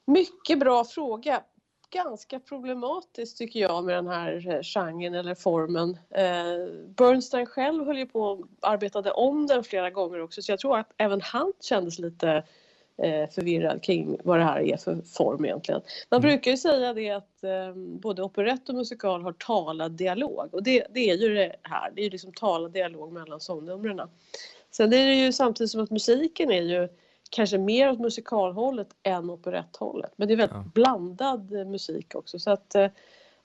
Mycket 0.06 0.58
bra 0.58 0.84
fråga. 0.84 1.42
Ganska 1.90 2.40
problematiskt 2.40 3.38
tycker 3.38 3.60
jag 3.60 3.84
med 3.84 3.94
den 3.96 4.06
här 4.06 4.48
eh, 4.48 4.62
genren 4.62 5.14
eller 5.14 5.34
formen. 5.34 5.98
Eh, 6.10 6.74
Bernstein 6.96 7.46
själv 7.46 7.86
höll 7.86 7.98
ju 7.98 8.06
på 8.06 8.20
och 8.20 8.46
arbetade 8.60 9.10
om 9.10 9.46
den 9.46 9.64
flera 9.64 9.90
gånger 9.90 10.22
också 10.22 10.42
så 10.42 10.52
jag 10.52 10.58
tror 10.58 10.78
att 10.78 10.92
även 10.96 11.20
han 11.20 11.52
kändes 11.60 11.98
lite 11.98 12.28
eh, 12.96 13.30
förvirrad 13.30 13.82
kring 13.82 14.18
vad 14.24 14.38
det 14.38 14.44
här 14.44 14.60
är 14.60 14.76
för 14.76 15.02
form 15.02 15.44
egentligen. 15.44 15.80
Man 16.10 16.20
Mm. 16.20 16.28
brukar 16.30 16.50
ju 16.50 16.56
säga 16.56 16.94
det 16.94 17.10
att 17.10 17.44
eh, 17.44 17.74
både 17.76 18.22
operett 18.22 18.68
och 18.68 18.74
musikal 18.74 19.22
har 19.22 19.32
talad 19.32 19.92
dialog 19.92 20.48
och 20.54 20.62
det, 20.62 20.86
det 20.90 21.10
är 21.10 21.16
ju 21.16 21.34
det 21.34 21.56
här. 21.62 21.90
Det 21.94 22.00
är 22.00 22.04
ju 22.04 22.10
liksom 22.10 22.32
talad 22.32 22.72
dialog 22.72 23.12
mellan 23.12 23.40
sångnumren. 23.40 24.08
Sen 24.70 24.92
är 24.92 25.06
det 25.06 25.14
ju 25.14 25.32
samtidigt 25.32 25.70
som 25.70 25.80
att 25.80 25.90
musiken 25.90 26.50
är 26.50 26.62
ju 26.62 26.88
kanske 27.32 27.58
mer 27.58 27.90
åt 27.90 28.00
musikalhållet 28.00 28.88
än 29.02 29.30
operetthållet. 29.30 30.12
Men 30.16 30.28
det 30.28 30.34
är 30.34 30.36
väldigt 30.36 30.56
Ja. 30.56 30.64
blandad 30.74 31.52
eh, 31.52 31.64
musik 31.64 32.14
också. 32.14 32.38
Så 32.38 32.50
att, 32.50 32.74
eh, 32.74 32.88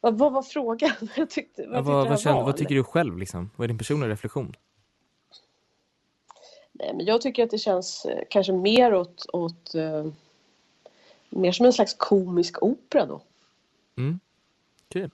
vad, 0.02 0.18
vad 0.18 0.34
var 0.34 0.44
frågan? 0.44 0.92
Jag 1.16 1.30
tyckte, 1.30 1.68
vad, 1.68 1.78
Ja, 1.78 1.82
vad, 1.82 2.10
vad, 2.10 2.20
känner, 2.20 2.44
vad 2.44 2.58
tycker 2.58 2.76
du 2.76 2.84
själv 2.84 3.18
liksom? 3.18 3.50
Vad 3.56 3.64
är 3.64 3.68
din 3.68 3.78
personliga 3.78 4.10
reflektion? 4.10 4.54
Nej, 6.72 6.94
men 6.96 7.06
jag 7.06 7.22
tycker 7.22 7.44
att 7.44 7.50
det 7.50 7.58
känns 7.58 8.06
eh, 8.06 8.24
kanske 8.30 8.54
mer 8.54 8.94
åt, 8.94 9.26
åt 9.34 9.76
eh, 9.76 10.06
mer 11.30 11.52
som 11.52 11.66
en 11.66 11.74
slags 11.74 11.94
komisk 11.94 12.64
opera 12.64 13.06
då. 13.06 13.22
Mm. 13.98 14.20
Kul. 14.90 15.12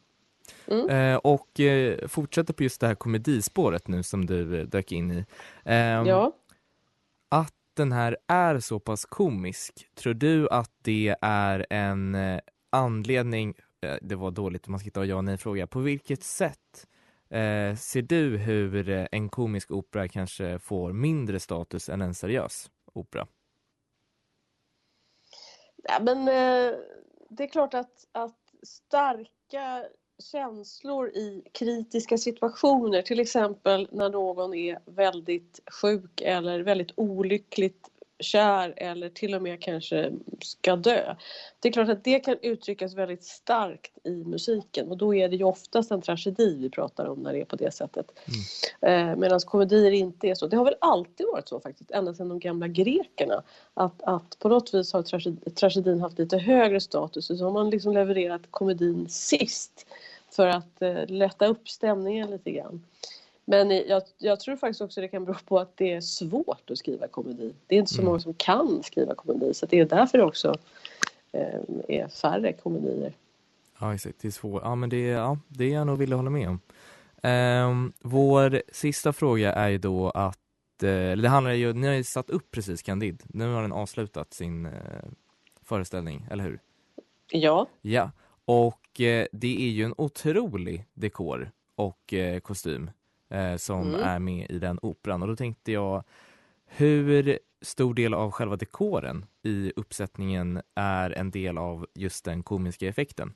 Mm. 0.67 0.89
Eh, 0.89 1.17
och 1.17 1.59
eh, 1.59 2.07
fortsätter 2.07 2.53
på 2.53 2.63
just 2.63 2.81
det 2.81 2.87
här 2.87 2.95
komedispåret 2.95 3.87
nu 3.87 4.03
som 4.03 4.25
du 4.25 4.59
eh, 4.59 4.65
dök 4.65 4.91
in 4.91 5.11
i. 5.11 5.25
Ehm, 5.63 6.05
Ja. 6.05 6.31
Att 7.29 7.53
den 7.75 7.91
här 7.91 8.17
är 8.27 8.59
så 8.59 8.79
pass 8.79 9.05
komisk, 9.05 9.89
tror 9.95 10.13
du 10.13 10.49
att 10.49 10.71
det 10.81 11.15
är 11.21 11.65
en 11.69 12.15
eh, 12.15 12.39
anledning, 12.69 13.53
eh, 13.81 13.97
det 14.01 14.15
var 14.15 14.31
dåligt 14.31 14.67
man 14.67 14.79
ska 14.79 14.87
inte 14.87 14.99
ha 14.99 15.05
ja 15.05 15.15
och 15.15 15.23
nej 15.23 15.37
fråga, 15.37 15.67
på 15.67 15.79
vilket 15.79 16.23
sätt 16.23 16.87
eh, 17.29 17.75
ser 17.75 18.01
du 18.01 18.37
hur 18.37 18.89
eh, 18.89 19.07
en 19.11 19.29
komisk 19.29 19.71
opera 19.71 20.07
kanske 20.07 20.59
får 20.59 20.93
mindre 20.93 21.39
status 21.39 21.89
än 21.89 22.01
en 22.01 22.13
seriös 22.13 22.71
opera? 22.93 23.27
Ja, 25.83 25.99
men 26.01 26.17
eh, 26.17 26.77
det 27.29 27.43
är 27.43 27.47
klart 27.47 27.73
att, 27.73 28.07
att 28.11 28.39
starka 28.63 29.85
känslor 30.19 31.09
i 31.09 31.43
kritiska 31.51 32.17
situationer, 32.17 33.01
till 33.01 33.19
exempel 33.19 33.87
när 33.91 34.09
någon 34.09 34.53
är 34.53 34.79
väldigt 34.85 35.59
sjuk 35.81 36.21
eller 36.21 36.59
väldigt 36.59 36.91
olyckligt 36.95 37.89
kär 38.19 38.73
eller 38.77 39.09
till 39.09 39.35
och 39.35 39.41
med 39.41 39.61
kanske 39.61 40.11
ska 40.41 40.75
dö. 40.75 41.15
Det 41.59 41.67
är 41.67 41.73
klart 41.73 41.89
att 41.89 42.03
det 42.03 42.19
kan 42.19 42.37
uttryckas 42.41 42.93
väldigt 42.93 43.23
starkt 43.23 43.91
i 44.03 44.23
musiken 44.23 44.89
och 44.91 44.97
då 44.97 45.15
är 45.15 45.29
det 45.29 45.35
ju 45.35 45.43
oftast 45.43 45.91
en 45.91 46.01
tragedi 46.01 46.57
vi 46.59 46.69
pratar 46.69 47.05
om 47.05 47.19
när 47.19 47.33
det 47.33 47.41
är 47.41 47.45
på 47.45 47.55
det 47.55 47.71
sättet. 47.73 48.11
Eh, 48.81 49.15
Medan 49.15 49.39
komedier 49.39 49.91
inte 49.91 50.27
är 50.27 50.35
så. 50.35 50.47
Det 50.47 50.57
har 50.57 50.65
väl 50.65 50.75
alltid 50.81 51.25
varit 51.31 51.47
så 51.49 51.59
faktiskt, 51.59 51.91
ända 51.91 52.13
sedan 52.13 52.29
de 52.29 52.39
gamla 52.39 52.67
grekerna. 52.67 53.43
Att, 53.73 54.03
att 54.03 54.39
på 54.39 54.49
något 54.49 54.73
vis 54.73 54.93
har 54.93 55.01
tragedi- 55.03 55.49
tragedin 55.55 56.01
haft 56.01 56.19
lite 56.19 56.37
högre 56.37 56.79
status 56.79 57.29
och 57.29 57.37
så 57.37 57.43
har 57.43 57.51
man 57.51 57.69
liksom 57.69 57.93
levererat 57.93 58.41
komedin 58.51 59.09
sist 59.09 59.85
för 60.29 60.47
att 60.47 60.81
eh, 60.81 61.07
lätta 61.07 61.47
upp 61.47 61.69
stämningen 61.69 62.31
lite 62.31 62.51
grann. 62.51 62.81
Men 63.45 63.71
jag, 63.71 64.03
jag 64.17 64.39
tror 64.39 64.55
faktiskt 64.55 64.81
också 64.81 65.01
det 65.01 65.07
kan 65.07 65.25
bero 65.25 65.35
på 65.45 65.59
att 65.59 65.77
det 65.77 65.93
är 65.93 66.01
svårt 66.01 66.69
att 66.69 66.77
skriva 66.77 67.07
komedi. 67.07 67.53
Det 67.67 67.75
är 67.75 67.79
inte 67.79 67.93
så 67.93 68.01
Mm. 68.01 68.05
många 68.05 68.19
som 68.19 68.33
kan 68.33 68.83
skriva 68.83 69.15
komedi 69.15 69.53
så 69.53 69.65
det 69.65 69.79
är 69.79 69.85
därför 69.85 70.17
det 70.17 70.23
också 70.23 70.55
eh, 71.31 71.59
är 71.87 72.07
färre 72.07 72.53
komedier. 72.53 73.13
Ja, 73.79 73.93
exakt. 73.93 74.19
Det 74.21 74.27
är 74.27 74.31
svårt. 74.31 74.61
Ja, 74.63 74.75
men 74.75 74.89
det, 74.89 75.07
ja, 75.07 75.37
det 75.47 75.63
är 75.65 75.73
jag 75.73 75.87
nog 75.87 75.97
villig 75.97 76.15
hålla 76.15 76.29
med 76.29 76.49
om. 76.49 76.59
Ehm, 77.23 77.93
vår 78.01 78.61
sista 78.71 79.13
fråga 79.13 79.53
är 79.53 79.69
ju 79.69 79.77
då 79.77 80.09
att, 80.09 80.39
eller 80.83 81.23
det 81.23 81.29
handlar 81.29 81.51
ju, 81.51 81.73
ni 81.73 81.87
har 81.87 81.93
ju 81.93 82.03
satt 82.03 82.29
upp 82.29 82.51
precis 82.51 82.81
Candide. 82.81 83.23
Nu 83.27 83.53
har 83.53 83.61
den 83.61 83.71
avslutat 83.71 84.33
sin 84.33 84.65
eh, 84.65 84.71
föreställning, 85.61 86.27
eller 86.31 86.43
hur? 86.43 86.59
Ja, 87.31 87.67
Ja, 87.81 88.11
och 88.45 89.01
eh, 89.01 89.27
det 89.31 89.55
är 89.65 89.69
ju 89.69 89.83
en 89.83 89.93
otrolig 89.97 90.85
dekor 90.93 91.51
och 91.75 92.13
kostym 92.41 92.91
eh, 93.33 93.55
som 93.57 93.87
Mm. 93.87 94.01
är 94.01 94.19
med 94.19 94.47
i 94.49 94.59
den 94.59 94.79
operan. 94.81 95.21
Och 95.21 95.27
då 95.27 95.35
tänkte 95.35 95.71
jag, 95.71 96.03
hur 96.65 97.39
stor 97.61 97.93
del 97.93 98.13
av 98.13 98.31
själva 98.31 98.55
dekoren 98.55 99.25
i 99.43 99.73
uppsättningen 99.75 100.61
är 100.75 101.11
en 101.11 101.31
del 101.31 101.57
av 101.57 101.87
just 101.93 102.25
den 102.25 102.43
komiska 102.43 102.87
effekten? 102.87 103.33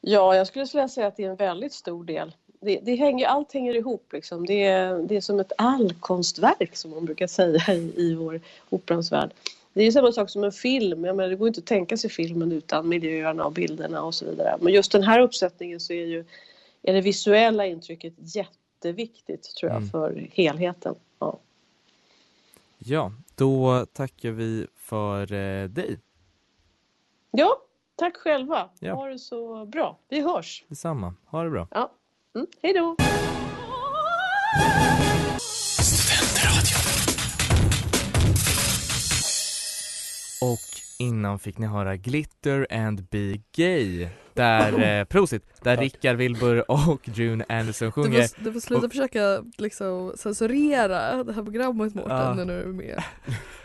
Ja, 0.00 0.36
jag 0.36 0.46
skulle 0.46 0.64
vilja 0.64 0.88
säga 0.88 1.06
att 1.06 1.16
det 1.16 1.24
är 1.24 1.30
en 1.30 1.36
väldigt 1.36 1.72
stor 1.72 2.04
del. 2.04 2.34
Det, 2.60 2.80
det 2.82 2.94
hänger, 2.94 3.26
allt 3.26 3.52
hänger 3.52 3.74
ihop. 3.74 4.12
Liksom. 4.12 4.46
Det, 4.46 4.64
är, 4.64 4.98
det 4.98 5.16
är 5.16 5.20
som 5.20 5.40
ett 5.40 5.52
allkonstverk 5.58 6.76
som 6.76 6.90
man 6.90 7.04
brukar 7.04 7.26
säga 7.26 7.74
i, 7.74 7.92
i 7.96 8.14
vår 8.14 8.40
operans 8.68 9.12
värld. 9.12 9.30
Det 9.72 9.82
är 9.82 9.90
samma 9.90 10.12
sak 10.12 10.30
som 10.30 10.44
en 10.44 10.52
film. 10.52 11.04
Jag 11.04 11.16
menar, 11.16 11.30
det 11.30 11.36
går 11.36 11.48
inte 11.48 11.60
att 11.60 11.66
tänka 11.66 11.96
sig 11.96 12.10
filmen 12.10 12.52
utan 12.52 12.88
miljöerna 12.88 13.44
och 13.44 13.52
bilderna 13.52 14.02
och 14.02 14.14
så 14.14 14.24
vidare. 14.24 14.56
Men 14.60 14.72
just 14.72 14.92
den 14.92 15.02
här 15.02 15.20
uppsättningen 15.20 15.80
så 15.80 15.92
är 15.92 16.06
ju 16.06 16.24
är 16.86 16.92
det 16.92 17.00
visuella 17.00 17.66
intrycket 17.66 18.14
jätteviktigt 18.18 19.42
tror 19.56 19.70
jag 19.72 19.76
Mm. 19.76 19.90
för 19.90 20.28
helheten. 20.32 20.94
Ja. 21.18 21.38
Ja, 22.78 23.12
då 23.34 23.86
tackar 23.92 24.30
vi 24.30 24.66
för 24.76 25.32
eh, 25.32 25.68
dig. 25.68 25.98
ja, 27.30 27.56
tack 27.96 28.16
själva. 28.16 28.68
Ja. 28.78 28.94
Ha 28.94 29.06
det 29.08 29.18
så 29.18 29.66
bra. 29.66 29.98
Vi 30.08 30.20
hörs. 30.20 30.64
Detsamma. 30.68 31.14
Ha 31.26 31.42
det 31.44 31.50
bra. 31.50 31.68
Ja. 31.70 31.92
Mm, 32.34 32.46
hej 32.62 32.72
då! 32.72 32.96
Och 40.40 40.68
innan 40.98 41.38
fick 41.38 41.58
ni 41.58 41.66
höra 41.66 41.96
Glitter 41.96 42.66
and 42.70 43.02
Be 43.08 43.36
Gay. 43.56 44.08
Där, 44.34 44.98
eh, 45.00 45.04
prosit, 45.04 45.42
där 45.62 45.76
Rickard 45.76 46.16
Wilbur 46.16 46.70
och 46.70 47.08
June 47.14 47.44
Anderson 47.48 47.86
Du 47.86 47.92
sjunger. 47.92 48.22
får, 48.28 48.44
du 48.44 48.52
får 48.52 48.60
sluta 48.60 48.86
Och- 48.86 48.92
försöka 48.92 49.44
liksom 49.58 50.12
censurera 50.16 51.24
det 51.24 51.32
här 51.32 51.42
programmet 51.42 51.94
Mårten 51.94 52.16
Ja. 52.16 52.34
när 52.34 52.44
du 52.46 52.52
är 52.62 52.66
med. 52.66 53.02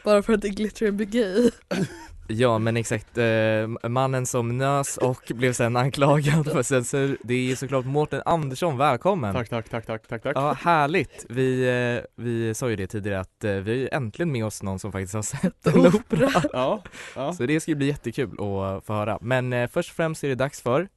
Bara 0.04 0.22
för 0.24 0.34
att 0.34 0.42
det 0.42 0.48
är 0.48 0.54
glitter 0.54 0.88
and 0.88 0.98
be 0.98 1.06
gay. 1.06 1.52
Ja 2.34 2.58
men 2.60 2.78
exakt, 2.78 3.18
eh, 3.18 3.90
mannen 3.90 4.26
som 4.26 4.58
nös 4.58 4.98
och 4.98 5.32
blev 5.36 5.54
sen 5.54 5.76
anklagad 5.76 6.52
för 6.52 6.64
censur. 6.64 7.18
Det 7.24 7.52
är 7.52 7.56
såklart 7.56 7.86
Mårten 7.86 8.22
Andersson, 8.26 8.78
välkommen! 8.78 9.34
Tack, 9.34 9.50
tack, 9.50 9.70
tack, 9.70 9.86
tack, 9.86 10.08
tack, 10.08 10.24
tack. 10.24 10.36
Ja, 10.36 10.54
härligt! 10.54 11.26
Vi, 11.30 11.64
eh, 11.98 12.24
vi 12.24 12.54
sa 12.54 12.70
ju 12.70 12.76
det 12.76 12.88
tidigare 12.88 13.20
att 13.20 13.44
eh, 13.44 13.52
vi 13.52 13.74
ju 13.74 13.90
äntligen 13.92 14.32
med 14.32 14.46
oss 14.46 14.64
någon 14.64 14.80
som 14.80 14.92
faktiskt 14.92 15.14
har 15.14 15.22
sett 15.22 15.68
en 15.68 15.86
opera. 15.88 16.44
Ja, 16.54 16.84
ja. 17.16 17.34
Så 17.34 17.46
det 17.46 17.60
ska 17.60 17.76
bli 17.76 17.88
jättekul 17.88 18.32
att 18.34 18.86
få 18.86 18.94
höra. 18.94 19.18
Men 19.22 19.54
eh, 19.54 19.70
först 19.70 19.90
och 19.90 19.96
främst 19.96 20.24
är 20.24 20.28
det 20.28 20.36
dags 20.36 20.62
för 20.62 20.88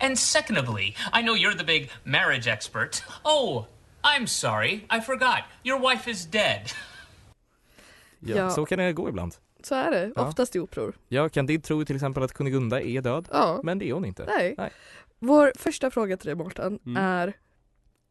And 0.00 0.18
secondly, 0.18 0.94
I 1.18 1.22
know 1.22 1.36
you're 1.36 1.58
the 1.58 1.64
big 1.64 1.90
marriage 2.04 2.46
expert. 2.46 3.02
Oh, 3.24 3.64
I'm 4.02 4.26
sorry, 4.26 4.72
I 4.98 5.00
forgot. 5.06 5.40
Your 5.64 5.90
wife 5.90 6.10
is 6.10 6.26
dead. 6.26 6.60
ja, 8.20 8.36
Ja. 8.36 8.50
så 8.50 8.66
kan 8.66 8.78
det 8.78 8.92
gå 8.92 9.08
ibland. 9.08 9.34
Så 9.66 9.74
är 9.74 9.90
det, 9.90 10.12
Ja. 10.16 10.28
oftast 10.28 10.56
i 10.56 10.58
operor. 10.60 10.94
Ja, 11.08 11.28
Candide 11.28 11.62
tror 11.64 11.84
till 11.84 11.96
exempel 11.96 12.22
att 12.22 12.32
Kunigunda 12.32 12.80
är 12.82 13.00
död, 13.02 13.28
Ja. 13.32 13.60
men 13.62 13.78
det 13.78 13.88
är 13.88 13.92
hon 13.92 14.04
inte. 14.04 14.24
Nej. 14.26 14.54
Nej. 14.58 14.70
Vår 15.18 15.52
första 15.58 15.90
fråga 15.90 16.16
till 16.16 16.26
dig 16.26 16.34
Mårten 16.34 16.78
Mm. 16.86 16.96
är 17.02 17.32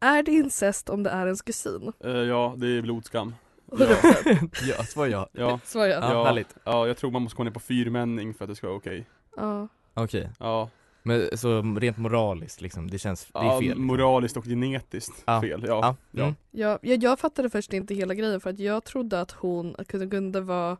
Är 0.00 0.22
det 0.22 0.32
incest 0.32 0.88
om 0.88 1.02
det 1.02 1.10
är 1.10 1.26
ens 1.26 1.42
kusin? 1.42 1.92
Eh, 2.04 2.10
ja, 2.10 2.54
det 2.56 2.66
är 2.66 2.82
blodskam. 2.82 3.34
100%. 3.72 4.48
ja, 4.78 4.84
svar 4.84 5.06
ja. 5.06 5.28
Ja. 5.32 5.60
Svar 5.64 5.86
ja. 5.86 6.12
Ja, 6.12 6.24
härligt. 6.24 6.56
Ja, 6.64 6.86
jag 6.86 6.96
tror 6.96 7.10
man 7.10 7.22
måste 7.22 7.36
gå 7.36 7.44
ner 7.44 7.50
på 7.50 7.60
fyrmänning 7.60 8.34
för 8.34 8.44
att 8.44 8.48
det 8.50 8.56
ska 8.56 8.66
vara 8.66 8.76
okej. 8.76 9.06
Ja. 9.36 9.68
Okej. 9.94 10.30
Ja. 10.38 10.68
Men 11.02 11.28
så 11.38 11.62
rent 11.80 11.96
moraliskt 11.98 12.60
liksom, 12.60 12.90
det 12.90 12.98
känns, 12.98 13.24
det 13.32 13.38
är 13.38 13.44
Ja, 13.44 13.58
fel. 13.58 13.62
liksom. 13.68 13.86
moraliskt 13.86 14.36
och 14.36 14.44
genetiskt 14.44 15.22
Ja. 15.26 15.40
fel. 15.40 15.64
Ja. 15.68 15.78
Ja. 15.82 15.96
ja. 16.10 16.22
Mm. 16.22 16.34
Ja, 16.50 16.78
jag, 16.82 17.02
jag 17.02 17.18
fattade 17.18 17.50
först 17.50 17.72
inte 17.72 17.94
hela 17.94 18.14
grejen 18.14 18.40
för 18.40 18.50
att 18.50 18.58
jag 18.58 18.84
trodde 18.84 19.20
att 19.20 19.30
hon, 19.32 19.74
att 19.78 19.88
Kunde 19.88 20.40
var 20.40 20.76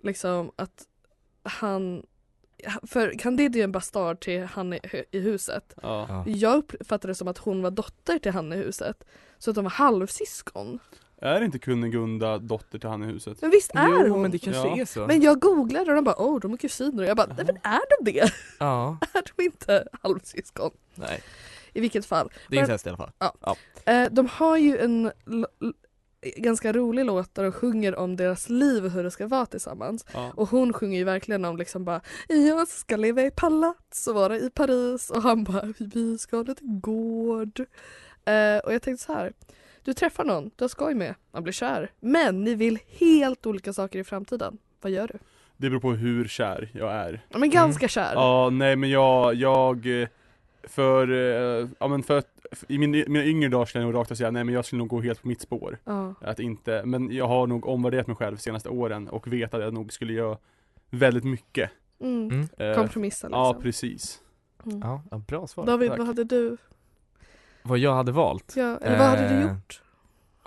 liksom 0.00 0.50
att 0.56 0.86
han 1.42 2.02
för 2.86 3.18
Candide 3.18 3.56
är 3.56 3.58
ju 3.58 3.64
en 3.64 3.72
bastard 3.72 4.20
till 4.20 4.44
han 4.44 4.72
i, 4.72 4.80
i 5.10 5.20
huset. 5.20 5.74
Ja. 5.82 6.06
Ja. 6.08 6.24
Jag 6.26 6.56
uppfattade 6.56 7.10
det 7.10 7.14
som 7.14 7.28
att 7.28 7.38
hon 7.38 7.62
var 7.62 7.70
dotter 7.70 8.18
till 8.18 8.32
han 8.32 8.52
i 8.52 8.56
huset. 8.56 9.04
Så 9.38 9.50
att 9.50 9.54
de 9.54 9.64
var 9.64 9.70
halvsyskon. 9.70 10.78
Är 11.20 11.40
inte 11.40 11.58
Kunigunda 11.58 12.38
dotter 12.38 12.78
till 12.78 12.88
han 12.88 13.02
i 13.02 13.06
huset? 13.06 13.38
Men 13.40 13.50
visst 13.50 13.70
är 13.74 13.88
Jo, 14.06 14.08
hon? 14.12 14.22
men 14.22 14.30
det 14.30 14.38
kanske 14.38 14.68
Ja. 14.68 14.76
är 14.80 14.84
så. 14.84 15.06
Men 15.06 15.20
jag 15.22 15.40
googlade 15.40 15.90
och 15.90 15.94
de 15.94 16.04
bara 16.04 16.18
åh 16.22 16.40
de 16.40 16.52
är 16.52 16.56
kusiner 16.56 17.02
och 17.02 17.08
jag 17.08 17.16
bara 17.16 17.26
nej 17.26 17.44
men 17.46 17.56
är 17.56 18.04
de 18.04 18.12
det? 18.12 18.32
Ja, 18.58 18.98
Är 19.14 19.22
de 19.36 19.42
inte 19.44 19.88
halvsyskon? 20.02 20.70
nej. 20.94 21.22
I 21.72 21.80
vilket 21.80 22.06
fall. 22.06 22.30
Det 22.48 22.56
är 22.56 22.60
incest 22.60 22.86
i 22.86 22.88
alla 22.88 22.96
fall. 22.98 23.10
Eh, 23.84 24.06
de 24.10 24.26
har 24.26 24.56
ju 24.56 24.78
en 24.78 25.12
ganska 26.22 26.72
rolig 26.72 27.04
låt 27.04 27.34
där 27.34 27.42
de 27.42 27.52
sjunger 27.52 27.96
om 27.96 28.16
deras 28.16 28.48
liv 28.48 28.84
och 28.84 28.90
hur 28.90 29.04
det 29.04 29.10
ska 29.10 29.26
vara 29.26 29.46
tillsammans. 29.46 30.06
Ja. 30.12 30.32
Och 30.36 30.48
hon 30.48 30.72
sjunger 30.72 30.98
ju 30.98 31.04
verkligen 31.04 31.44
om 31.44 31.56
liksom 31.56 31.84
bara 31.84 32.00
Jag 32.28 32.68
ska 32.68 32.96
leva 32.96 33.22
i 33.22 33.30
palats 33.30 34.06
och 34.06 34.14
vara 34.14 34.36
i 34.36 34.50
Paris 34.50 35.10
och 35.10 35.22
han 35.22 35.44
bara 35.44 35.72
Vi 35.78 36.18
ska 36.18 36.36
ha 36.36 36.42
lite 36.42 36.64
gård. 36.64 37.60
Eh, 38.24 38.58
och 38.64 38.74
jag 38.74 38.82
tänkte 38.82 39.04
så 39.04 39.12
här 39.12 39.32
Du 39.82 39.94
träffar 39.94 40.24
någon, 40.24 40.50
du 40.56 40.64
har 40.64 40.68
skoj 40.68 40.94
med, 40.94 41.14
man 41.32 41.42
blir 41.42 41.52
kär. 41.52 41.90
Men 42.00 42.44
ni 42.44 42.54
vill 42.54 42.78
helt 42.98 43.46
olika 43.46 43.72
saker 43.72 43.98
i 43.98 44.04
framtiden. 44.04 44.58
Vad 44.80 44.92
gör 44.92 45.06
du? 45.06 45.18
Det 45.56 45.70
beror 45.70 45.80
på 45.80 45.92
hur 45.92 46.28
kär 46.28 46.70
jag 46.74 46.92
är. 46.92 47.20
Ja, 47.28 47.38
men 47.38 47.50
ganska 47.50 47.88
kär. 47.88 48.12
Ja, 48.14 48.50
nej 48.50 48.76
men 48.76 48.90
jag, 48.90 49.34
jag 49.34 50.02
eh, 50.02 50.08
för, 50.62 51.10
eh, 51.10 51.68
ja 51.78 51.88
men 51.88 52.02
för 52.02 52.22
i 52.68 52.78
min, 52.78 52.90
mina 52.90 53.24
yngre 53.24 53.48
dagar 53.48 53.64
skulle 53.64 53.84
jag 53.84 53.92
nog 53.92 54.00
rakt 54.00 54.16
säga 54.16 54.30
nej 54.30 54.44
men 54.44 54.54
jag 54.54 54.64
skulle 54.64 54.78
nog 54.78 54.88
gå 54.88 55.00
helt 55.00 55.22
på 55.22 55.28
mitt 55.28 55.40
spår. 55.40 55.78
Ja. 55.84 56.14
Att 56.20 56.40
inte, 56.40 56.82
men 56.84 57.10
jag 57.12 57.28
har 57.28 57.46
nog 57.46 57.66
omvärderat 57.66 58.06
mig 58.06 58.16
själv 58.16 58.36
de 58.36 58.42
senaste 58.42 58.68
åren 58.68 59.08
och 59.08 59.32
vet 59.32 59.54
att 59.54 59.60
jag 59.62 59.74
nog 59.74 59.92
skulle 59.92 60.12
göra 60.12 60.38
väldigt 60.90 61.24
mycket. 61.24 61.70
Mm. 62.00 62.30
Mm. 62.30 62.48
Eh, 62.58 62.74
Kompromissa 62.76 63.26
liksom. 63.26 63.40
Ja 63.42 63.56
precis. 63.62 64.20
Mm. 64.66 64.80
Ja, 64.80 65.02
bra 65.26 65.46
svar. 65.46 65.66
David, 65.66 65.88
tack. 65.88 65.98
vad 65.98 66.06
hade 66.06 66.24
du? 66.24 66.56
Vad 67.62 67.78
jag 67.78 67.94
hade 67.94 68.12
valt? 68.12 68.54
Ja, 68.56 68.78
eller 68.82 68.98
vad 68.98 69.06
hade 69.06 69.28
du 69.28 69.34
Eh, 69.34 69.42
gjort? 69.42 69.82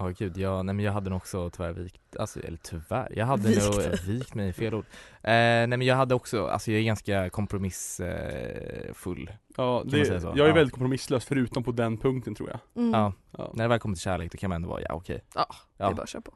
Ja 0.03 0.09
gud, 0.17 0.37
jag, 0.37 0.65
nej 0.65 0.75
men 0.75 0.85
jag 0.85 0.91
hade 0.93 1.09
nog 1.09 1.17
också 1.17 1.49
tyvärr 1.49 1.71
vikt, 1.73 2.17
alltså 2.19 2.39
eller 2.39 2.57
tyvärr, 2.57 3.13
jag 3.15 3.25
hade 3.25 3.47
Vikt 3.49 3.65
nog 3.65 3.99
vikt 4.07 4.33
mig, 4.35 4.53
fel 4.53 4.73
ord. 4.73 4.85
Eh, 5.23 5.31
nej 5.31 5.67
men 5.67 5.81
jag 5.81 5.95
hade 5.95 6.15
också, 6.15 6.47
alltså 6.47 6.71
jag 6.71 6.79
är 6.81 6.85
ganska 6.85 7.29
kompromissfull. 7.29 9.27
Eh. 9.29 9.35
Ja, 9.57 9.81
man 9.85 9.87
det, 9.91 10.05
säga 10.05 10.19
så? 10.21 10.27
jag 10.27 10.39
är 10.39 10.47
Ja. 10.47 10.53
väldigt 10.53 10.73
kompromisslös 10.73 11.25
förutom 11.25 11.63
på 11.63 11.71
den 11.71 11.97
punkten 11.97 12.35
tror 12.35 12.49
jag. 12.49 12.59
Mm. 12.83 12.91
Ja, 12.99 13.13
Ja. 13.37 13.51
när 13.53 13.63
det 13.63 13.67
väl 13.67 13.79
kommer 13.79 13.95
till 13.95 14.01
kärlek 14.03 14.31
då 14.31 14.37
kan 14.37 14.49
man 14.49 14.55
ändå 14.55 14.69
vara, 14.69 14.81
ja 14.81 14.93
okej. 14.93 15.23
Ja, 15.35 15.45
det 15.77 15.83
är 15.83 15.87
Ja. 15.89 15.93
bara 15.95 16.03
att 16.03 16.09
köra 16.09 16.21
på. 16.21 16.33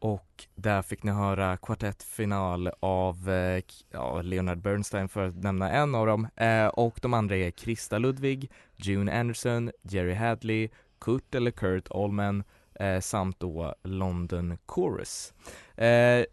Och 0.00 0.44
där 0.54 0.82
fick 0.82 1.02
ni 1.02 1.10
höra 1.12 1.56
kvartettfinal 1.56 2.70
av 2.80 3.30
eh, 3.30 3.62
ja, 3.90 4.22
Leonard 4.22 4.58
Bernstein 4.58 5.08
för 5.08 5.26
att 5.28 5.36
nämna 5.36 5.70
en 5.70 5.94
av 5.94 6.06
dem. 6.06 6.28
Eh, 6.36 6.66
och 6.66 6.98
de 7.02 7.14
andra 7.14 7.36
är 7.36 7.50
Krista 7.50 7.98
Ludwig, 7.98 8.50
June 8.76 9.20
Anderson, 9.20 9.70
Jerry 9.82 10.14
Hadley, 10.14 10.68
Kurt 11.00 11.34
eller 11.34 11.50
Kurt 11.50 11.88
Allman 11.90 12.44
eh, 12.74 13.00
samt 13.00 13.40
då 13.40 13.74
London 13.82 14.58
Chorus. 14.66 15.32
Eh, 15.76 16.24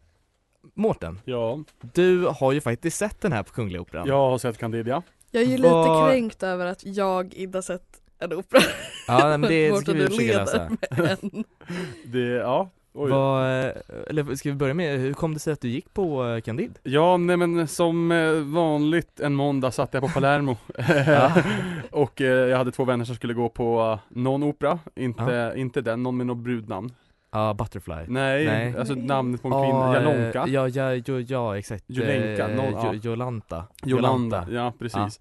Mårten, 0.73 1.19
Ja, 1.25 1.63
du 1.93 2.25
har 2.25 2.51
ju 2.51 2.61
faktiskt 2.61 2.97
sett 2.97 3.21
den 3.21 3.31
här 3.31 3.43
på 3.43 3.53
Kungliga 3.53 3.81
Operan. 3.81 4.07
jag 4.07 4.29
har 4.29 4.37
sett 4.37 4.57
Candida. 4.57 5.03
Jag 5.31 5.43
är 5.43 5.47
ju 5.47 5.57
lite 5.57 5.69
Vad- 5.69 6.11
kränkt 6.11 6.43
över 6.43 6.65
att 6.65 6.85
jag 6.85 7.33
inte 7.33 7.57
har 7.57 7.61
sett 7.63 8.01
en 8.19 8.33
opera. 8.33 8.61
Ja, 9.07 9.37
men 9.37 9.41
det 9.41 9.75
ska 9.81 9.93
vi 9.93 9.99
du 9.99 10.07
försöka 10.07 10.37
lösa. 10.39 10.69
Det, 12.05 12.19
ja. 12.19 12.69
Vad, 12.97 13.41
eh, 13.65 13.71
eller 14.07 14.35
ska 14.35 14.49
vi 14.49 14.55
börja 14.55 14.73
med, 14.73 14.99
hur 14.99 15.13
kom 15.13 15.33
det 15.33 15.39
sig 15.39 15.53
att 15.53 15.61
du 15.61 15.69
gick 15.69 15.93
på 15.93 16.25
eh, 16.25 16.41
Candide? 16.41 16.73
Ja, 16.83 17.17
nej 17.17 17.37
men 17.37 17.67
som 17.67 18.11
eh, 18.11 18.31
vanligt 18.33 19.19
en 19.19 19.33
måndag 19.35 19.71
satt 19.71 19.93
jag 19.93 20.03
på 20.03 20.09
Palermo. 20.09 20.57
Och 21.91 22.21
jag 22.21 22.57
hade 22.57 22.71
två 22.71 22.85
vänner 22.85 23.05
som 23.05 23.15
skulle 23.15 23.33
gå 23.33 23.49
på 23.49 23.99
någon 24.09 24.43
opera, 24.43 24.79
inte, 24.95 25.53
inte 25.55 25.81
den, 25.81 26.03
någon 26.03 26.17
med 26.17 26.27
något 26.27 26.37
brudnamn 26.37 26.91
Ja, 27.31 27.53
Butterfly. 27.53 27.93
Nej, 28.07 28.45
Nej. 28.45 28.75
alltså 28.77 28.93
namnet 28.95 29.41
på 29.41 29.47
en 29.47 29.53
kvinna, 29.63 29.87
eh, 29.87 29.93
Jalonka 30.03 30.45
Ja, 30.47 30.67
ja, 30.67 30.93
ja, 31.05 31.19
ja 31.27 31.57
exakt. 31.57 31.83
Julenka, 31.87 32.49
Eh, 32.49 32.55
någon- 32.55 32.71
ja. 32.73 32.93
Jolanta. 32.93 33.63
Jolanda, 33.85 34.47
ja 34.51 34.73
precis 34.79 35.19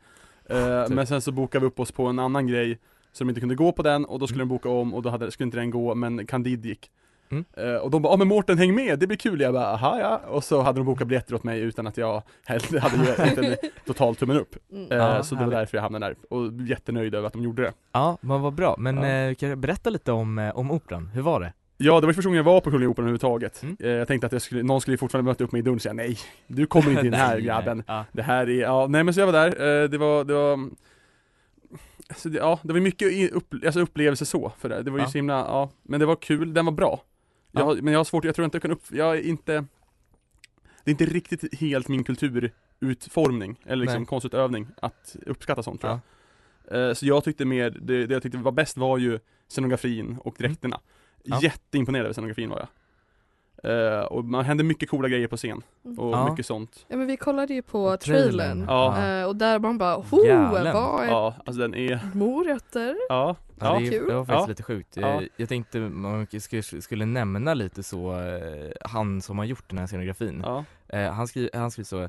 Eh, 0.51 0.85
typ. 0.85 0.95
Men 0.95 1.07
sen 1.07 1.21
så 1.21 1.33
bokade 1.33 1.61
vi 1.61 1.67
upp 1.67 1.81
oss 1.81 1.93
på 1.93 2.07
en 2.07 2.19
annan 2.19 2.47
grej 2.47 2.79
Så 3.13 3.25
de 3.25 3.29
inte 3.29 3.41
kunde 3.41 3.55
gå 3.55 3.73
på 3.73 3.83
den 3.83 4.05
och 4.05 4.19
då 4.19 4.27
skulle 4.27 4.43
de 4.43 4.49
boka 4.49 4.69
om 4.69 4.95
och 4.95 5.03
då 5.03 5.11
hade, 5.11 5.31
skulle 5.31 5.45
inte 5.45 5.59
den 5.59 5.71
gå 5.71 5.95
men 5.95 6.27
Candide 6.27 6.69
gick 6.69 6.91
Mm. 7.31 7.45
Eh, 7.57 7.75
Och 7.75 7.91
de 7.91 8.03
bara, 8.03 8.13
ja 8.13 8.17
men 8.17 8.29
Mårten 8.29 8.59
häng 8.59 8.75
med, 8.75 8.99
det 8.99 9.07
blir 9.07 9.17
kul, 9.17 9.41
jag 9.41 9.55
bara, 9.55 9.67
aha 9.67 9.99
ja 10.01 10.21
Och 10.29 10.45
så 10.45 10.63
hade 10.63 10.79
de 10.81 10.85
bokat 10.87 11.09
biljetter 11.09 11.35
åt 11.35 11.45
mig 11.45 11.61
utan 11.61 11.87
att 11.87 11.97
jag 11.97 12.23
hade, 12.47 12.81
hade 12.81 12.97
gett 13.09 13.39
en 13.39 13.71
total 13.87 14.17
tummen 14.17 14.37
upp 14.37 14.57
Mm. 14.73 14.93
Eh, 14.93 14.99
Ja, 14.99 15.23
Så 15.23 15.35
det 15.35 15.39
var 15.39 15.43
härligt. 15.45 15.59
därför 15.59 15.77
jag 15.77 15.83
hamnade 15.83 16.07
där, 16.07 16.17
och 16.31 16.53
jättenöjd 16.69 17.15
över 17.15 17.27
att 17.27 17.33
de 17.33 17.43
gjorde 17.43 17.63
det 17.63 17.73
Ja, 17.93 18.19
men 18.21 18.41
vad 18.41 18.53
bra. 18.55 18.75
Men 18.79 18.97
Ja. 18.97 19.07
eh, 19.07 19.35
kan 19.35 19.51
du 19.51 19.57
berätta 19.57 19.91
lite 19.91 20.13
om, 20.13 20.51
om 20.55 20.71
operan? 20.71 21.07
Hur 21.15 21.23
var 21.23 21.41
det? 21.41 21.53
Ja, 21.79 22.01
det 22.01 22.07
var 22.07 22.13
första 22.15 22.29
gången 22.29 22.37
jag 22.37 22.45
var 22.45 22.61
på 22.61 22.71
Kungliga 22.71 22.91
Operan 22.91 23.05
överhuvudtaget 23.05 23.63
Mm. 23.63 23.77
Eh, 23.81 23.91
Jag 23.91 24.09
tänkte 24.09 24.27
att 24.27 24.33
jag 24.33 24.43
skulle, 24.43 24.63
någon 24.63 24.81
skulle 24.81 24.97
fortfarande 24.97 25.31
möta 25.31 25.45
upp 25.45 25.53
mig 25.53 25.59
i 25.59 25.63
dörren 25.63 25.75
och 25.77 25.83
säga 25.83 25.93
nej, 25.93 26.19
du 26.47 26.67
kommer 26.67 26.91
inte 26.91 27.07
in 27.07 27.13
här 27.27 27.39
grabben 27.41 27.77
nej. 27.77 27.85
Ja. 27.89 28.05
Det 28.13 28.23
här 28.23 28.49
är, 28.51 28.61
ja, 28.61 28.87
nej 28.87 29.05
men 29.05 29.15
så 29.15 29.21
jag 29.21 29.27
var 29.27 29.33
där, 29.33 29.83
eh, 29.83 29.89
det 29.89 29.99
var, 29.99 30.25
det 30.25 30.35
var 30.35 30.69
alltså 32.09 32.29
det, 32.29 32.39
Ja, 32.39 32.59
det 32.63 32.73
var 32.73 32.81
mycket 32.81 33.33
upp, 33.33 33.55
alltså 33.67 33.81
upplevelse 33.81 34.27
så 34.27 34.53
för 34.59 34.69
det, 34.69 34.83
det 34.83 34.91
var 34.91 34.99
ju 34.99 35.05
Ja. 35.05 35.11
så 35.11 35.19
himla, 35.19 35.35
ja, 35.35 35.71
men 35.83 36.01
det 36.01 36.07
var 36.07 36.17
kul, 36.17 36.55
den 36.55 36.65
var 36.65 36.73
bra 36.73 37.01
jag, 37.61 37.83
Men 37.83 37.93
jag 37.93 38.01
har 38.01 38.05
svårt, 38.05 38.25
jag 38.25 38.35
tror 38.35 38.45
inte 38.45 38.57
jag 38.57 38.63
kan 38.63 38.71
upp, 38.71 38.83
jag 38.91 39.17
är 39.17 39.23
inte 39.23 39.53
Det 40.85 40.91
är 40.91 40.91
inte 40.91 41.07
riktigt 41.07 41.61
helt 41.61 41.89
min 41.89 42.05
kulturutformning, 42.05 43.61
eller 43.67 43.83
liksom 43.85 44.03
Nej. 44.03 44.07
konstutövning, 44.07 44.67
att 44.83 45.17
uppskatta 45.27 45.63
sånt 45.63 45.81
tror 45.81 45.93
Ja. 45.93 46.01
jag 46.71 46.89
Eh, 46.89 46.95
Så 46.95 47.07
jag 47.07 47.25
tyckte 47.25 47.45
mer, 47.45 47.71
det, 47.71 48.07
det 48.07 48.15
jag 48.15 48.23
tyckte 48.23 48.39
var 48.39 48.53
bäst 48.53 48.77
var 48.77 48.99
ju 48.99 49.19
scenografin 49.49 50.17
och 50.25 50.35
dräkterna 50.39 50.81
Ja. 51.23 51.39
Jätteimponerad 51.43 52.05
över 52.05 52.13
scenografin 52.13 52.51
var 52.51 52.59
jag 52.59 52.69
Eh, 53.65 54.01
Och 54.01 54.25
man 54.25 54.45
hände 54.45 54.65
mycket 54.65 54.91
coola 54.91 55.09
grejer 55.09 55.29
på 55.29 55.37
scen, 55.37 55.63
och 55.99 56.11
Ja. 56.13 56.31
mycket 56.31 56.47
sånt 56.47 56.87
Ja 56.89 56.97
men 56.97 57.07
vi 57.07 57.17
kollade 57.17 57.55
ju 57.55 57.63
på 57.63 57.97
Trailern. 57.97 58.29
trailern. 58.37 58.65
Ja. 58.69 59.07
Eh, 59.21 59.27
och 59.27 59.37
där 59.37 59.59
man 59.59 59.79
bara, 59.79 59.95
ho, 59.95 60.25
Galen. 60.27 60.75
vad 60.75 61.05
är 61.05 61.09
Ja, 61.09 61.35
alltså 61.47 61.61
den 61.63 61.75
är, 61.75 62.01
morötter? 62.15 62.97
ja, 63.09 63.37
Ja, 63.61 63.67
ja, 63.75 63.79
det, 63.81 63.91
kul. 63.91 64.09
det 64.09 64.15
var 64.15 64.25
faktiskt 64.25 64.43
Ja. 64.47 64.49
lite 64.49 64.63
sjukt. 64.63 64.97
Ja. 64.97 65.23
Jag, 65.37 65.49
tänkte 65.49 65.79
man 65.81 66.27
skulle, 66.41 66.63
skulle 66.63 67.05
nämna 67.07 67.55
lite 67.55 67.83
så, 67.83 68.13
eh, 68.21 68.73
han 68.85 69.23
som 69.23 69.39
har 69.39 69.45
gjort 69.45 69.65
den 69.71 69.79
här 69.79 69.87
scenografin. 69.87 70.41
ja, 70.45 70.65
Eh, 70.89 71.13
han 71.13 71.27
skriver 71.29 71.51
han 71.59 71.71
skriver 71.71 71.85
så, 71.87 72.03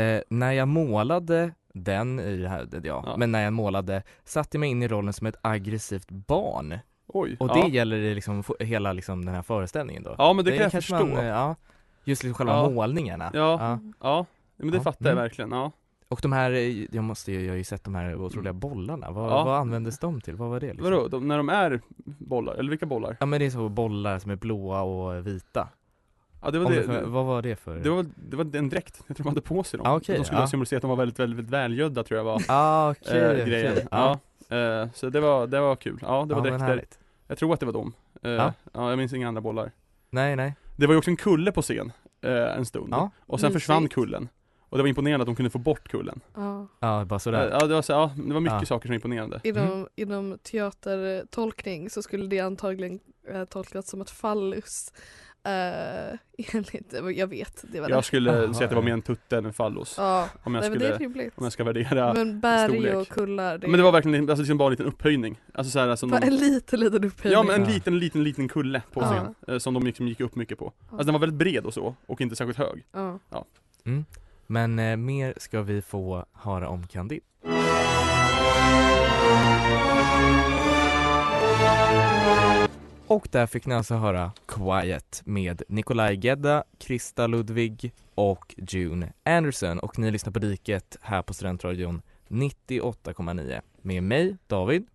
eh, 0.00 0.20
när 0.28 0.52
jag 0.52 0.68
målade 0.68 1.52
den 1.72 2.20
i 2.20 2.36
det 2.36 2.48
här, 2.48 2.68
Ja. 2.82 3.14
men 3.18 3.32
när 3.32 3.44
jag 3.44 3.52
målade 3.52 4.02
satte 4.24 4.56
jag 4.56 4.60
mig 4.60 4.70
in 4.70 4.82
i 4.82 4.88
rollen 4.88 5.12
som 5.12 5.26
ett 5.26 5.36
aggressivt 5.42 6.10
barn. 6.10 6.78
Oj, 7.08 7.36
Och 7.40 7.50
ja. 7.50 7.54
det 7.62 7.68
gäller 7.68 7.96
i 7.96 8.14
liksom 8.14 8.42
hela 8.60 8.92
liksom 8.92 9.24
den 9.24 9.34
här 9.34 9.42
föreställningen 9.42 10.02
då? 10.02 10.14
Ja 10.18 10.32
men 10.32 10.44
det, 10.44 10.50
kan 10.52 10.62
jag 10.62 10.72
förstå, 10.72 10.94
Man, 11.06 11.16
eh, 11.18 11.24
ja, 11.26 11.56
just 12.04 12.22
liksom 12.22 12.34
själva 12.34 12.52
Ja. 12.52 12.70
målningarna. 12.70 13.30
Ja. 13.34 13.78
ja, 14.00 14.26
men 14.56 14.70
det 14.70 14.76
Ja, 14.76 14.82
fattar 14.82 15.04
jag 15.06 15.12
mm. 15.12 15.22
verkligen, 15.22 15.50
ja 15.50 15.72
Och 16.08 16.18
de 16.22 16.32
här, 16.32 16.50
eh, 16.50 16.84
jag 16.94 17.04
måste 17.04 17.32
ju, 17.32 17.44
jag 17.44 17.52
har 17.52 17.56
ju 17.56 17.64
sett 17.64 17.84
de 17.84 17.94
här 17.94 18.14
otroliga 18.14 18.52
bollarna, 18.52 19.10
vad, 19.10 19.30
Ja. 19.32 19.44
vad 19.44 19.56
användes 19.60 19.98
de 19.98 20.20
till? 20.20 20.36
Vad 20.36 20.48
var 20.50 20.60
det 20.60 20.66
liksom? 20.66 20.84
Vadå, 20.90 21.08
de, 21.08 21.28
när 21.28 21.36
de 21.36 21.48
är 21.48 21.80
bollar, 22.18 22.54
eller 22.54 22.70
vilka 22.70 22.86
bollar? 22.86 23.16
Ja 23.20 23.26
men 23.26 23.40
det 23.40 23.46
är 23.46 23.50
så 23.50 23.68
bollar 23.68 24.18
som 24.18 24.30
är 24.30 24.36
blåa 24.36 24.82
och 24.82 25.26
vita. 25.26 25.68
Ja 26.42 26.50
det 26.50 26.58
var 26.58 26.66
Om 26.66 26.72
det, 26.72 26.86
det, 26.86 26.92
det, 27.00 27.06
vad 27.06 27.24
var 27.24 27.42
det 27.42 27.56
för? 27.56 27.76
det 27.76 27.90
var, 27.90 28.06
det 28.16 28.36
var 28.36 28.56
en 28.56 28.68
dräkt, 28.68 29.02
jag 29.06 29.16
tror 29.16 29.24
de 29.24 29.28
hade 29.28 29.40
på 29.40 29.64
sig 29.64 29.78
dem 29.78 29.86
Ah, 29.86 29.96
okej, 29.96 30.18
De 30.18 30.24
skulle 30.24 30.40
ja. 30.40 30.46
symbolisera 30.46 30.76
att 30.76 30.82
de 30.82 30.88
var 30.90 30.96
väldigt, 30.96 31.18
väldigt, 31.18 31.38
väldigt 31.38 31.52
välgödda 31.52 32.04
tror 32.04 32.16
jag 32.18 32.24
var 32.24 32.42
Ah, 32.48 32.90
okej, 32.90 33.18
eh, 33.40 33.46
grejen, 33.46 33.76
Ja, 33.76 33.86
ja, 33.90 34.18
eh, 34.50 34.90
Så 34.94 35.10
det 35.10 35.20
var, 35.20 35.46
det 35.46 35.60
var 35.60 35.76
kul, 35.76 35.98
ja 36.02 36.24
det 36.28 36.34
var 36.34 36.46
ja, 36.46 36.58
dräkter. 36.58 36.98
Jag 37.26 37.38
tror 37.38 37.54
att 37.54 37.60
det 37.60 37.66
var 37.66 37.72
dem 37.72 37.92
eh, 38.22 38.30
Ja. 38.30 38.52
ja. 38.72 38.88
jag 38.90 38.98
minns 38.98 39.12
inga 39.12 39.28
andra 39.28 39.40
bollar 39.40 39.72
Nej 40.10 40.36
nej. 40.36 40.54
Det 40.76 40.86
var 40.86 40.94
ju 40.94 40.98
också 40.98 41.10
en 41.10 41.16
kulle 41.16 41.52
på 41.52 41.62
scen, 41.62 41.92
eh, 42.22 42.32
en 42.56 42.66
stund 42.66 42.88
Ja. 42.92 43.10
Och 43.26 43.40
sen 43.40 43.46
Mysigt. 43.48 43.62
försvann 43.62 43.88
kullen 43.88 44.28
Och 44.70 44.76
det 44.78 44.82
var 44.82 44.88
imponerande 44.88 45.22
att 45.22 45.26
de 45.26 45.36
kunde 45.36 45.50
få 45.50 45.58
bort 45.58 45.88
kullen. 45.88 46.20
Ja. 46.34 46.66
Ja, 46.80 47.04
bara 47.04 47.18
sådär. 47.18 47.50
Ja, 47.60 47.66
det 47.66 47.74
var, 47.74 47.82
så, 47.82 47.92
ja, 47.92 48.10
det 48.26 48.32
var 48.34 48.40
mycket 48.40 48.60
Ja. 48.60 48.66
saker 48.66 48.86
som 48.86 48.90
var 48.90 48.94
imponerande. 48.94 49.40
Inom, 49.44 49.66
Mm. 49.72 49.86
inom 49.96 50.38
teatertolkning 50.42 51.90
så 51.90 52.02
skulle 52.02 52.26
det 52.26 52.40
antagligen 52.40 53.00
eh, 53.30 53.44
tolkas 53.44 53.88
som 53.90 54.00
ett 54.00 54.10
fallus. 54.10 54.92
Eh, 55.48 56.18
enligt, 56.54 56.94
jag 57.16 57.26
vet, 57.26 57.64
det 57.72 57.80
var 57.80 57.88
Jag 57.88 57.98
det. 57.98 58.02
skulle 58.02 58.30
Jaha, 58.32 58.54
säga 58.54 58.64
att 58.64 58.70
det 58.70 58.76
var 58.76 58.82
ja. 58.82 58.86
mer 58.86 58.92
en 58.92 59.02
tutte 59.02 59.38
än 59.38 59.46
en 59.46 59.52
fallos. 59.52 59.94
Ja, 59.98 60.28
Om 60.42 60.54
jag 60.54 60.60
nej, 60.60 60.70
men 60.70 60.78
det 60.78 60.84
skulle, 60.84 60.94
är 60.94 60.98
rimligt. 60.98 61.32
om 61.36 61.44
jag 61.44 61.52
ska 61.52 61.64
värdera. 61.64 62.14
Men 62.14 62.40
berg 62.40 62.68
storlek. 62.72 62.94
och 62.96 63.08
kullar, 63.08 63.58
det, 63.58 63.66
Men 63.68 63.78
det 63.78 63.84
var 63.84 63.92
verkligen 63.92 64.20
alltså, 64.30 64.36
liksom 64.42 64.58
bara 64.58 64.66
en 64.66 64.70
liten 64.70 64.86
upphöjning. 64.86 65.40
Alltså 65.54 65.70
så 65.70 65.78
här, 65.78 65.88
alltså 65.88 66.06
en 66.22 66.36
liten, 66.36 66.80
liten 66.80 67.04
upphöjning. 67.04 67.32
Ja 67.38 67.42
men 67.42 67.54
en 67.54 67.68
Ja. 67.68 67.74
liten, 67.74 67.98
liten, 67.98 68.24
liten 68.24 68.48
kulle 68.48 68.82
på 68.92 69.00
Ja. 69.00 69.06
scen. 69.06 69.54
eh, 69.54 69.58
Som 69.58 69.74
de 69.74 69.84
liksom 69.86 70.08
gick 70.08 70.20
upp 70.20 70.34
mycket 70.36 70.58
på. 70.58 70.72
Alltså 70.90 71.04
den 71.04 71.12
var 71.12 71.20
väldigt 71.20 71.38
bred 71.38 71.64
och 71.66 71.74
så, 71.74 71.94
och 72.06 72.20
inte 72.20 72.36
särskilt 72.36 72.58
hög. 72.58 72.84
Ja. 72.92 73.18
Mm. 73.86 74.04
Men 74.46 74.78
eh, 74.78 74.96
mer 74.96 75.34
ska 75.36 75.62
vi 75.62 75.82
få 75.82 76.24
höra 76.32 76.68
om 76.68 76.86
Candide. 76.86 77.20
Och 83.08 83.28
där 83.30 83.46
fick 83.46 83.66
ni 83.66 83.74
alltså 83.74 83.94
höra 83.94 84.32
Quiet 84.46 85.22
med 85.24 85.62
Nikolaj 85.68 86.18
Gedda, 86.26 86.64
Krista 86.78 87.26
Ludvig 87.26 87.92
och 88.14 88.54
June 88.58 89.12
Anderson 89.24 89.78
och 89.78 89.98
ni 89.98 90.10
lyssnar 90.10 90.32
på 90.32 90.38
Diket 90.38 90.96
här 91.00 91.22
på 91.22 91.34
Studentradion 91.34 92.02
98,9 92.28 93.60
med 93.82 94.02
mig, 94.02 94.36
David 94.46 94.86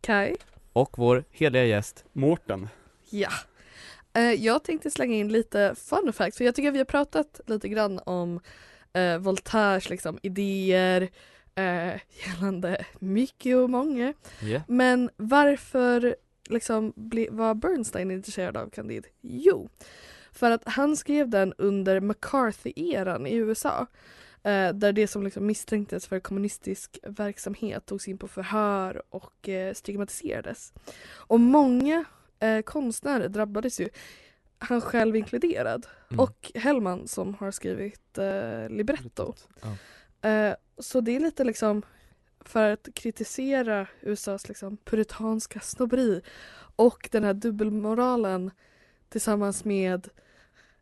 Kai? 0.00 0.36
och 0.72 0.98
vår 0.98 1.24
heliga 1.30 1.64
gäst 1.64 2.04
Mårten. 2.12 2.68
Ja. 3.10 3.30
Eh, 4.14 4.22
jag 4.22 4.64
tänkte 4.64 4.90
slänga 4.90 5.14
in 5.14 5.28
lite 5.28 5.74
fun 5.78 6.12
facts 6.12 6.38
för 6.38 6.44
jag 6.44 6.54
tycker 6.54 6.70
vi 6.70 6.78
har 6.78 6.84
pratat 6.84 7.40
lite 7.46 7.68
grann 7.68 8.00
om 8.06 8.40
eh, 8.92 9.18
Voltaires 9.18 9.90
liksom, 9.90 10.18
idéer 10.22 11.08
eh, 11.54 11.92
gällande 12.26 12.84
mycket 12.98 13.56
och 13.56 13.70
många. 13.70 14.14
yeah. 14.42 14.62
Men 14.68 15.10
varför 15.16 16.16
liksom 16.52 16.92
ble, 16.96 17.26
var 17.30 17.54
Bernstein 17.54 18.10
intresserad 18.10 18.56
av 18.56 18.70
Candide? 18.70 19.08
Jo, 19.20 19.68
för 20.32 20.50
att 20.50 20.62
han 20.66 20.96
skrev 20.96 21.28
den 21.28 21.52
under 21.58 22.00
McCarthy-eran 22.00 23.26
i 23.26 23.34
USA. 23.34 23.86
Eh, 24.44 24.72
där 24.72 24.92
det 24.92 25.06
som 25.06 25.22
liksom 25.22 25.46
misstänktes 25.46 26.06
för 26.06 26.20
kommunistisk 26.20 26.98
verksamhet 27.02 27.86
togs 27.86 28.08
in 28.08 28.18
på 28.18 28.28
förhör 28.28 29.02
och 29.10 29.48
eh, 29.48 29.74
stigmatiserades. 29.74 30.72
Och 31.10 31.40
många 31.40 32.04
eh, 32.38 32.62
konstnärer 32.62 33.28
drabbades 33.28 33.80
ju, 33.80 33.88
han 34.58 34.80
själv 34.80 35.16
inkluderad. 35.16 35.86
Mm. 36.10 36.20
Och 36.20 36.52
Hellman 36.54 37.08
som 37.08 37.34
har 37.34 37.50
skrivit 37.50 38.18
eh, 38.18 38.68
libretto. 38.68 39.34
Ja. 39.62 40.28
Eh, 40.28 40.54
så 40.78 41.00
det 41.00 41.16
är 41.16 41.20
lite 41.20 41.44
liksom 41.44 41.82
för 42.44 42.72
att 42.72 42.88
kritisera 42.94 43.86
USAs 44.00 44.48
liksom 44.48 44.76
puritanska 44.76 45.60
snobberi 45.60 46.22
och 46.76 47.08
den 47.12 47.24
här 47.24 47.34
dubbelmoralen 47.34 48.50
tillsammans 49.08 49.64
med 49.64 50.08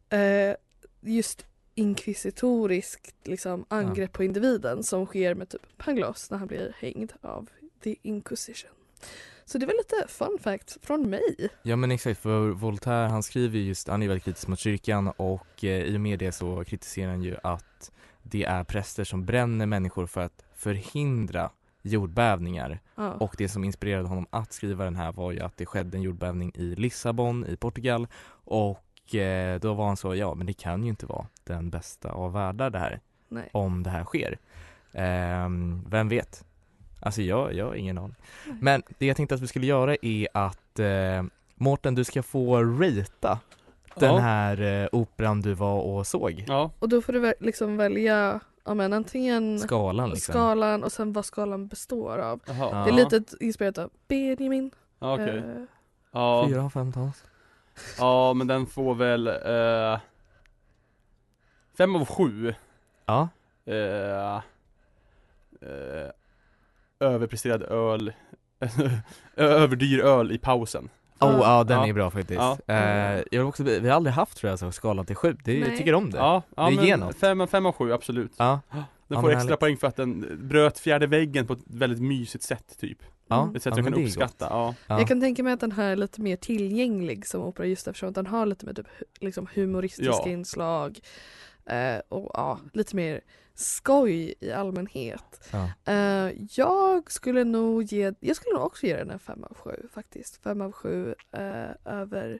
eh, 0.09 0.57
just 1.01 1.47
inkvisitoriskt 1.75 3.15
liksom, 3.25 3.65
angrepp 3.69 4.13
på 4.13 4.25
individen 4.25 4.83
som 4.83 5.07
sker 5.07 5.35
med 5.35 5.49
typ 5.49 5.79
Pangloss 5.79 6.31
när 6.31 6.39
han 6.39 6.49
blir 6.49 6.77
hängd 6.79 7.13
av 7.21 7.49
the 7.83 7.97
Inquisition. 8.03 8.71
Så 9.45 9.59
det 9.59 9.67
var 9.67 9.75
lite 9.75 10.09
fun 10.09 10.39
fact 10.41 10.77
från 10.83 11.11
mig. 11.11 11.49
Ja 11.63 11.77
men 11.77 11.91
exakt, 11.91 12.21
för 12.21 12.49
Voltaire 12.49 13.09
han 13.09 13.23
skriver 13.23 13.59
ju 13.59 13.65
just, 13.65 13.89
han 13.89 14.03
är 14.03 14.09
väldigt 14.09 14.25
kritisk 14.25 14.49
mot 14.49 14.59
kyrkan 14.59 15.09
och 15.09 15.65
eh, 15.65 15.85
i 15.85 15.97
och 15.97 16.01
med 16.01 16.19
det 16.19 16.33
så 16.33 16.65
kritiserar 16.65 17.11
han 17.11 17.23
ju 17.23 17.37
att 17.43 17.91
det 18.23 18.45
är 18.45 18.65
präster 18.65 19.05
som 19.05 19.25
bränner 19.25 19.67
människor 19.67 20.07
för 20.07 20.21
att 20.21 20.45
förhindra 20.61 21.51
jordbävningar 21.83 22.79
Ja. 22.95 23.11
och 23.13 23.35
det 23.39 23.49
som 23.49 23.65
inspirerade 23.65 24.09
honom 24.09 24.27
att 24.31 24.53
skriva 24.53 24.85
den 24.85 24.97
här 24.97 25.13
var 25.13 25.33
ju 25.33 25.41
att 25.41 25.57
det 25.57 25.67
skedde 25.67 25.97
en 25.97 26.03
jordbävning 26.03 26.53
i 26.55 26.75
Lissabon 26.75 27.47
i 27.47 27.57
Portugal 27.57 28.07
och 28.45 29.15
eh, 29.15 29.61
då 29.61 29.75
var 29.75 29.87
han 29.87 29.97
så, 29.97 30.15
ja 30.15 30.35
men 30.35 30.47
det 30.47 30.53
kan 30.53 30.83
ju 30.83 30.89
inte 30.89 31.07
vara 31.07 31.27
den 31.45 31.71
bästa 31.71 32.11
av 32.11 32.33
världar 32.33 32.71
det 32.71 32.79
här 32.79 33.01
Nej. 33.29 33.49
om 33.53 33.83
det 33.83 33.91
här 33.91 34.05
sker. 34.05 34.39
Ehm, 34.93 35.85
vem 35.89 36.09
vet? 36.09 36.45
Alltså 37.01 37.23
jag, 37.23 37.55
jag 37.55 37.67
har 37.67 37.75
ingen 37.75 37.99
aning. 37.99 38.17
Men 38.61 38.83
det 38.99 39.07
jag 39.07 39.17
tänkte 39.17 39.35
att 39.35 39.41
vi 39.41 39.47
skulle 39.47 39.67
göra 39.67 39.97
är 40.03 40.29
att 40.35 40.79
eh, 40.79 41.23
Mårten 41.55 41.95
du 41.95 42.05
ska 42.05 42.23
få 42.23 42.63
ratea 42.65 43.39
den 43.95 44.15
Ja. 44.15 44.19
här 44.19 44.83
eh, 44.83 44.89
operan 44.93 45.41
du 45.41 45.55
var 45.55 45.81
och 45.81 46.07
såg. 46.07 46.45
Ja. 46.49 46.71
Och 46.79 46.89
då 46.89 47.03
får 47.03 47.13
du 47.13 47.35
liksom 47.41 47.77
välja 47.77 48.41
ja, 48.65 48.75
men 48.75 48.93
antingen 48.93 49.59
Skalan 49.59 50.11
liksom. 50.11 50.33
skalan 50.33 50.85
och 50.85 50.93
sen 50.93 51.13
vad 51.13 51.25
skalan 51.25 51.67
består 51.67 52.19
av. 52.19 52.41
Jaha. 52.47 52.69
Ja. 52.73 52.85
Det 52.85 52.91
är 52.91 53.11
lite 53.11 53.45
inspirerat 53.45 53.79
av 53.79 53.91
Benjamin. 54.09 54.71
Ja, 54.99 55.15
okej. 55.15 55.39
Eh, 55.39 55.63
Ja. 56.13 56.47
Fyra 56.49 56.63
av 56.65 56.71
fem 56.71 56.93
tals. 56.93 57.25
ja, 57.99 58.33
men 58.35 58.47
den 58.47 58.67
får 58.67 58.95
väl 58.95 59.27
eh, 59.27 60.01
Fem 61.79 61.97
av 61.97 62.05
sju. 62.05 62.55
Ja. 63.07 63.29
Eh, 63.65 64.41
överpresterad 67.01 67.63
öl 67.63 68.13
Överdyr 69.37 70.01
öl 70.01 70.33
i 70.33 70.39
pausen. 70.39 70.89
Oh, 71.21 71.39
ja 71.43 71.65
den 71.65 71.79
Ja. 71.79 71.87
är 71.89 71.93
bra 71.93 72.11
faktiskt. 72.11 72.41
Ja. 72.41 72.59
Eh, 72.67 73.23
jag 73.31 73.43
har 73.43 73.49
också, 73.49 73.63
vi 73.63 73.89
har 73.89 73.97
aldrig 73.97 74.15
haft 74.15 74.37
tror 74.39 74.51
jag 74.51 74.59
så 74.59 74.73
skalan 74.73 75.07
till 75.07 75.17
sju, 75.17 75.37
det, 75.45 75.59
jag 75.59 75.77
tycker 75.77 75.95
om 75.95 76.11
det. 76.11 76.19
Ja, 76.19 76.43
ja 76.57 76.67
Det 76.71 76.87
ger 76.87 76.97
men 76.97 77.07
något. 77.07 77.17
fem, 77.17 77.47
fem 77.49 77.67
av 77.67 77.73
sju, 77.73 77.93
absolut. 77.93 78.33
Ja, 78.37 78.61
Den 78.71 78.85
Ja, 79.09 79.21
får 79.21 79.29
extra 79.31 79.43
härligt. 79.45 79.61
poäng 79.61 79.77
för 79.77 79.87
att 79.87 79.97
den 79.97 80.39
bröt 80.49 80.79
fjärde 80.79 81.07
väggen 81.07 81.47
på 81.47 81.53
ett 81.53 81.59
väldigt 81.67 82.01
mysigt 82.03 82.45
sätt 82.45 82.77
typ. 82.81 82.99
ja. 83.29 83.53
Ett 83.57 83.63
sätt 83.63 83.73
ja, 83.77 83.83
jag 83.83 83.93
kan 83.93 84.01
är 84.03 84.05
uppskatta. 84.07 84.47
Ja. 84.51 84.75
Ja. 84.87 84.99
Jag 84.99 85.09
kan 85.09 85.21
tänka 85.21 85.43
mig 85.43 85.53
att 85.53 85.61
den 85.61 85.73
här 85.73 85.91
är 85.91 85.97
lite 85.97 86.21
mer 86.21 86.37
tillgänglig 86.37 87.27
som 87.27 87.43
opera 87.43 87.67
just 87.67 87.89
eftersom 87.89 88.09
att 88.09 88.15
den 88.15 88.27
har 88.27 88.47
lite 88.47 88.67
mer 88.67 88.73
typ, 88.73 88.87
liksom 89.21 89.47
humoristiska 89.55 90.13
Ja. 90.25 90.29
inslag 90.29 90.99
och 92.09 92.31
ja, 92.35 92.59
lite 92.73 92.97
mer 92.97 93.21
skoj 93.55 94.35
i 94.41 94.53
allmänhet. 94.53 95.49
Ja. 95.53 95.93
Eh, 95.93 96.33
jag 96.51 97.11
skulle 97.13 97.45
nog 97.45 97.83
ge, 97.83 98.13
jag 98.21 98.37
skulle 98.37 98.55
nog 98.55 98.67
också 98.67 98.87
ge 98.87 98.97
den 98.97 99.11
en 99.11 99.19
fem 99.19 99.45
av 99.45 99.57
sju 99.57 99.89
faktiskt. 99.95 100.43
Fem 100.43 100.61
av 100.61 100.73
sju 100.73 101.15
eh, 101.33 101.71
över 101.95 102.39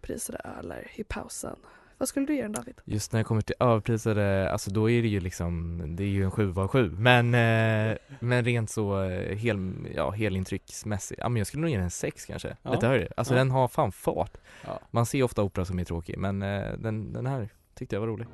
prisade 0.00 0.38
öler 0.58 0.90
i 0.94 1.04
pausen. 1.04 1.56
Vad 1.98 2.08
skulle 2.08 2.26
du 2.26 2.34
ge 2.34 2.42
den 2.42 2.52
David? 2.52 2.80
Just 2.84 3.12
när 3.12 3.20
det 3.20 3.24
kommer 3.24 3.40
till 3.40 3.54
överprisade, 3.60 4.50
alltså 4.52 4.70
då 4.70 4.90
är 4.90 5.02
det 5.02 5.08
ju 5.08 5.20
liksom, 5.20 5.82
det 5.96 6.02
är 6.02 6.08
ju 6.08 6.24
en 6.24 6.30
sju 6.30 6.52
av 6.56 6.68
sju 6.68 6.90
Men, 6.90 7.34
eh, 7.34 7.96
men 8.20 8.44
rent 8.44 8.70
så 8.70 9.02
eh, 9.02 9.36
hel, 9.36 9.74
ja, 9.94 10.10
helintrycksmässigt, 10.10 11.20
ja 11.20 11.28
men 11.28 11.36
jag 11.40 11.46
skulle 11.46 11.60
nog 11.60 11.70
ge 11.70 11.76
den 11.76 11.84
en 11.84 11.90
sex 11.90 12.26
kanske, 12.26 12.56
Ja. 12.62 12.72
lite 12.72 12.86
högre 12.86 13.08
Alltså 13.16 13.34
Ja. 13.34 13.38
den 13.38 13.50
har 13.50 13.68
fan 13.68 13.92
fart 13.92 14.36
Ja. 14.66 14.80
Man 14.90 15.06
ser 15.06 15.22
ofta 15.22 15.42
opera 15.42 15.64
som 15.64 15.78
är 15.78 15.84
tråkig 15.84 16.18
men 16.18 16.42
eh, 16.42 16.72
den, 16.78 17.12
den 17.12 17.26
här 17.26 17.48
tyckte 17.76 17.96
jag 17.96 18.00
var 18.00 18.08
rolig 18.08 18.26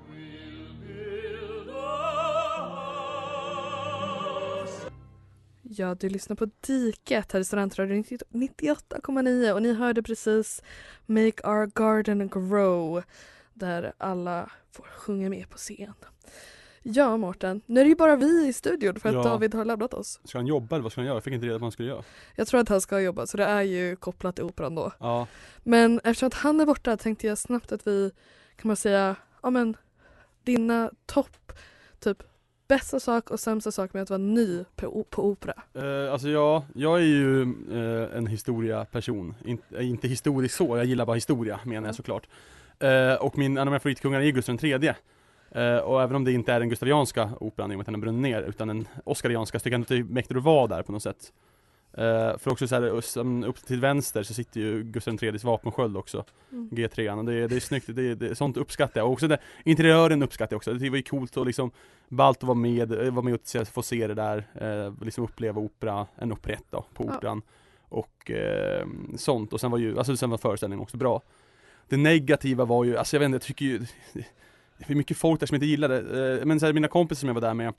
Ja, 5.63 5.95
du 5.95 6.09
lyssnar 6.09 6.37
på 6.37 6.51
Diket 6.61 7.33
här 7.33 7.41
i 7.41 7.45
Studentradion 7.45 8.05
98,9 8.05 9.53
och 9.53 9.63
ni 9.63 9.75
hörde 9.75 10.03
precis 10.03 10.63
Make 11.07 11.49
Our 11.49 11.67
Garden 11.67 12.29
Grow 12.29 13.03
där 13.55 13.93
alla 13.99 14.51
får 14.73 14.85
sjunga 14.85 15.29
med 15.31 15.51
på 15.51 15.57
scen. 15.57 15.95
Ja, 16.83 17.17
Mårten, 17.17 17.63
nu 17.67 17.81
är 17.81 17.85
det 17.85 17.89
ju 17.89 17.97
bara 17.97 18.17
vi 18.17 18.47
i 18.49 18.53
studion 18.53 19.01
för 19.01 19.09
att 19.09 19.15
Ja. 19.15 19.23
David 19.23 19.55
har 19.55 19.65
lämnat 19.65 19.95
oss. 19.95 20.21
Ska 20.25 20.39
han 20.39 20.47
jobba 20.47 20.77
eller 20.77 20.83
vad 20.83 20.93
ska 20.93 21.01
han 21.01 21.07
göra? 21.07 21.17
Jag 21.17 21.25
fick 21.25 21.35
inte 21.35 21.47
reda 21.47 21.55
på 21.55 21.59
vad 21.59 21.65
han 21.65 21.73
skulle 21.73 21.89
göra. 21.89 22.03
Jag 22.37 22.47
tror 22.47 22.61
att 22.61 22.69
han 22.69 22.81
ska 22.81 23.01
jobba 23.01 23.27
så 23.27 23.37
det 23.37 23.45
är 23.45 23.63
ju 23.63 23.97
kopplat 23.97 24.37
till 24.37 24.45
operan 24.45 24.75
då. 24.75 24.93
Ja, 24.99 25.27
Men 25.63 26.01
eftersom 26.05 26.27
att 26.27 26.35
han 26.35 26.61
är 26.61 26.67
borta 26.67 26.97
tänkte 26.97 27.27
jag 27.27 27.39
snabbt 27.39 27.73
att 27.73 27.87
vi, 27.87 28.11
kan 28.57 28.69
man 28.69 28.77
säga, 28.77 29.17
ja 29.43 29.51
men 29.51 29.77
dina 30.45 30.91
topp, 31.07 31.53
typ 32.01 32.23
bästa 32.69 33.01
sak 33.01 33.31
och 33.31 33.41
sämsta 33.41 33.73
sak 33.73 33.95
med 33.95 34.03
att 34.03 34.11
vara 34.11 34.19
ny 34.19 34.65
på, 34.77 35.05
på 35.11 35.25
opera. 35.25 35.55
eh, 35.75 36.13
alltså 36.13 36.29
ja, 36.29 36.65
jag 36.75 36.99
är 36.99 37.05
ju 37.05 37.43
eh, 37.43 38.17
en 38.17 38.27
historia-person. 38.27 39.35
In, 39.45 39.59
eh, 39.71 39.89
inte 39.89 40.09
historisk 40.09 40.55
så, 40.55 40.77
jag 40.77 40.85
gillar 40.85 41.07
bara 41.07 41.15
historia 41.15 41.61
menar 41.65 41.89
jag 41.89 41.95
såklart. 41.95 42.29
Eh, 42.79 43.15
och 43.15 43.39
min, 43.39 43.53
en 43.53 43.59
av 43.59 43.67
mina 43.67 43.81
favoritkungar 43.81 44.21
är 44.21 44.31
Gustav 44.31 44.65
III. 44.65 44.95
Eh, 45.51 45.77
och 45.77 46.03
även 46.03 46.17
om 46.17 46.25
det 46.25 46.33
inte 46.33 46.53
är 46.53 46.61
den 46.61 46.69
gustavianska 46.69 47.31
operan 47.41 47.73
i 47.73 47.75
och 47.75 47.79
med 47.79 47.81
att 47.81 47.87
den 47.87 47.95
har 47.95 48.01
brunnit 48.01 48.23
ner, 48.23 48.43
utan 48.43 48.69
den 48.69 48.89
oskarianska, 49.05 49.59
så 49.59 49.63
tycker 49.63 49.75
jag 49.75 49.79
ändå 49.79 49.85
att 49.85 49.89
det 49.89 49.97
är 49.97 50.15
mäktigt 50.15 50.37
att 50.37 50.45
vara 50.45 50.67
där 50.67 50.83
på 50.83 50.93
något 50.93 51.03
sätt. 51.03 51.33
Eh, 51.95 52.39
för 52.39 52.51
också 52.51 52.69
så 52.69 52.75
här, 52.75 52.83
upp 53.45 53.67
till 53.67 53.81
vänster 53.81 54.23
så 54.23 54.35
sitter 54.35 54.61
ju 54.61 54.83
Gustav 54.83 55.25
IIIs 55.25 55.45
vapensköld 55.45 55.97
också, 55.97 56.25
Mm. 56.53 56.69
G3 56.71 57.19
och 57.19 57.25
det, 57.25 57.35
är- 57.35 57.49
det 57.49 57.57
är 57.57 57.61
snyggt, 57.61 57.87
det, 57.89 58.03
är- 58.03 58.15
det, 58.15 58.29
är- 58.29 58.35
sånt 58.35 58.57
uppskattar 58.57 59.01
jag. 59.01 59.07
Och 59.07 59.13
också 59.13 59.29
det, 59.29 59.39
interiören 59.65 60.23
uppskattar 60.23 60.55
jag 60.55 60.57
också, 60.57 60.73
det 60.75 60.91
var 60.91 60.97
ju 60.97 61.03
coolt 61.03 61.37
och 61.37 61.47
liksom 61.47 61.71
att 62.19 62.43
vara 62.43 62.55
med, 62.55 62.93
eh, 62.93 63.13
vara 63.13 63.25
med 63.25 63.35
och 63.35 63.69
få 63.69 63.83
se 63.83 64.07
det 64.07 64.15
där, 64.15 64.47
eh, 64.55 65.05
liksom 65.05 65.25
uppleva 65.25 65.61
opera, 65.61 66.07
en 66.17 66.33
operett 66.33 66.65
då, 66.71 66.85
på 66.95 67.05
Ja. 67.05 67.17
operan. 67.17 67.43
Och 67.89 68.31
eh, 68.31 68.87
sånt, 69.17 69.53
och 69.53 69.61
sen 69.61 69.71
var 69.71 69.79
ju, 69.79 69.99
alltså 69.99 70.17
sen 70.17 70.31
var 70.31 70.39
föreställningen 70.39 70.83
också 70.83 70.97
bra. 70.97 71.23
Det 71.89 71.97
negativa 71.97 72.65
var 72.65 72.85
ju, 72.85 72.97
alltså 72.97 73.17
jag 73.17 73.21
vet 73.21 73.27
inte, 73.27 73.35
jag 73.35 73.43
tycker 73.43 73.65
ju 73.65 73.81
hur 74.79 74.95
mycket 74.95 75.17
folk 75.17 75.41
där 75.41 75.47
som 75.47 75.55
inte 75.55 75.67
gillade 75.67 76.41
Men 76.45 76.61
så 76.61 76.67
här, 76.67 76.73
mina 76.73 76.89
kompisar 76.89 77.21
som 77.21 77.27
jag 77.29 77.35
var 77.35 77.41
där 77.41 77.55
med 77.55 77.75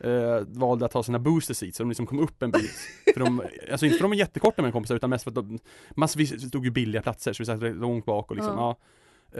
eh, 0.00 0.40
valde 0.46 0.84
att 0.84 0.92
ta 0.92 1.02
sina 1.02 1.18
booster 1.18 1.54
seats, 1.54 1.76
så 1.76 1.82
de 1.82 1.88
liksom 1.88 2.06
kom 2.06 2.18
upp 2.18 2.42
en 2.42 2.50
bit. 2.50 2.76
för 3.14 3.20
de, 3.20 3.42
alltså 3.70 3.86
inte 3.86 3.98
för 3.98 4.04
de 4.04 4.10
var 4.10 4.16
jättekorta 4.16 4.62
med 4.62 4.72
kompisar 4.72 4.94
utan 4.94 5.10
mest 5.10 5.24
för 5.24 5.30
att 5.30 5.34
de, 5.34 5.58
massvis 5.90 6.48
stod 6.48 6.64
ju 6.64 6.70
billiga 6.70 7.02
platser 7.02 7.32
så 7.32 7.42
vi 7.42 7.46
satt 7.46 7.76
långt 7.76 8.04
bak 8.04 8.30
och 8.30 8.36
liksom, 8.36 8.54
ja. 8.56 8.76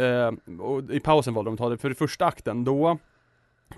Eh, 0.02 0.58
och 0.60 0.90
i 0.90 1.00
pausen 1.00 1.34
valde 1.34 1.48
de 1.48 1.54
att 1.54 1.58
ta 1.58 1.68
det, 1.68 1.78
för 1.78 1.90
i 1.90 1.94
första 1.94 2.26
akten 2.26 2.64
då, 2.64 2.98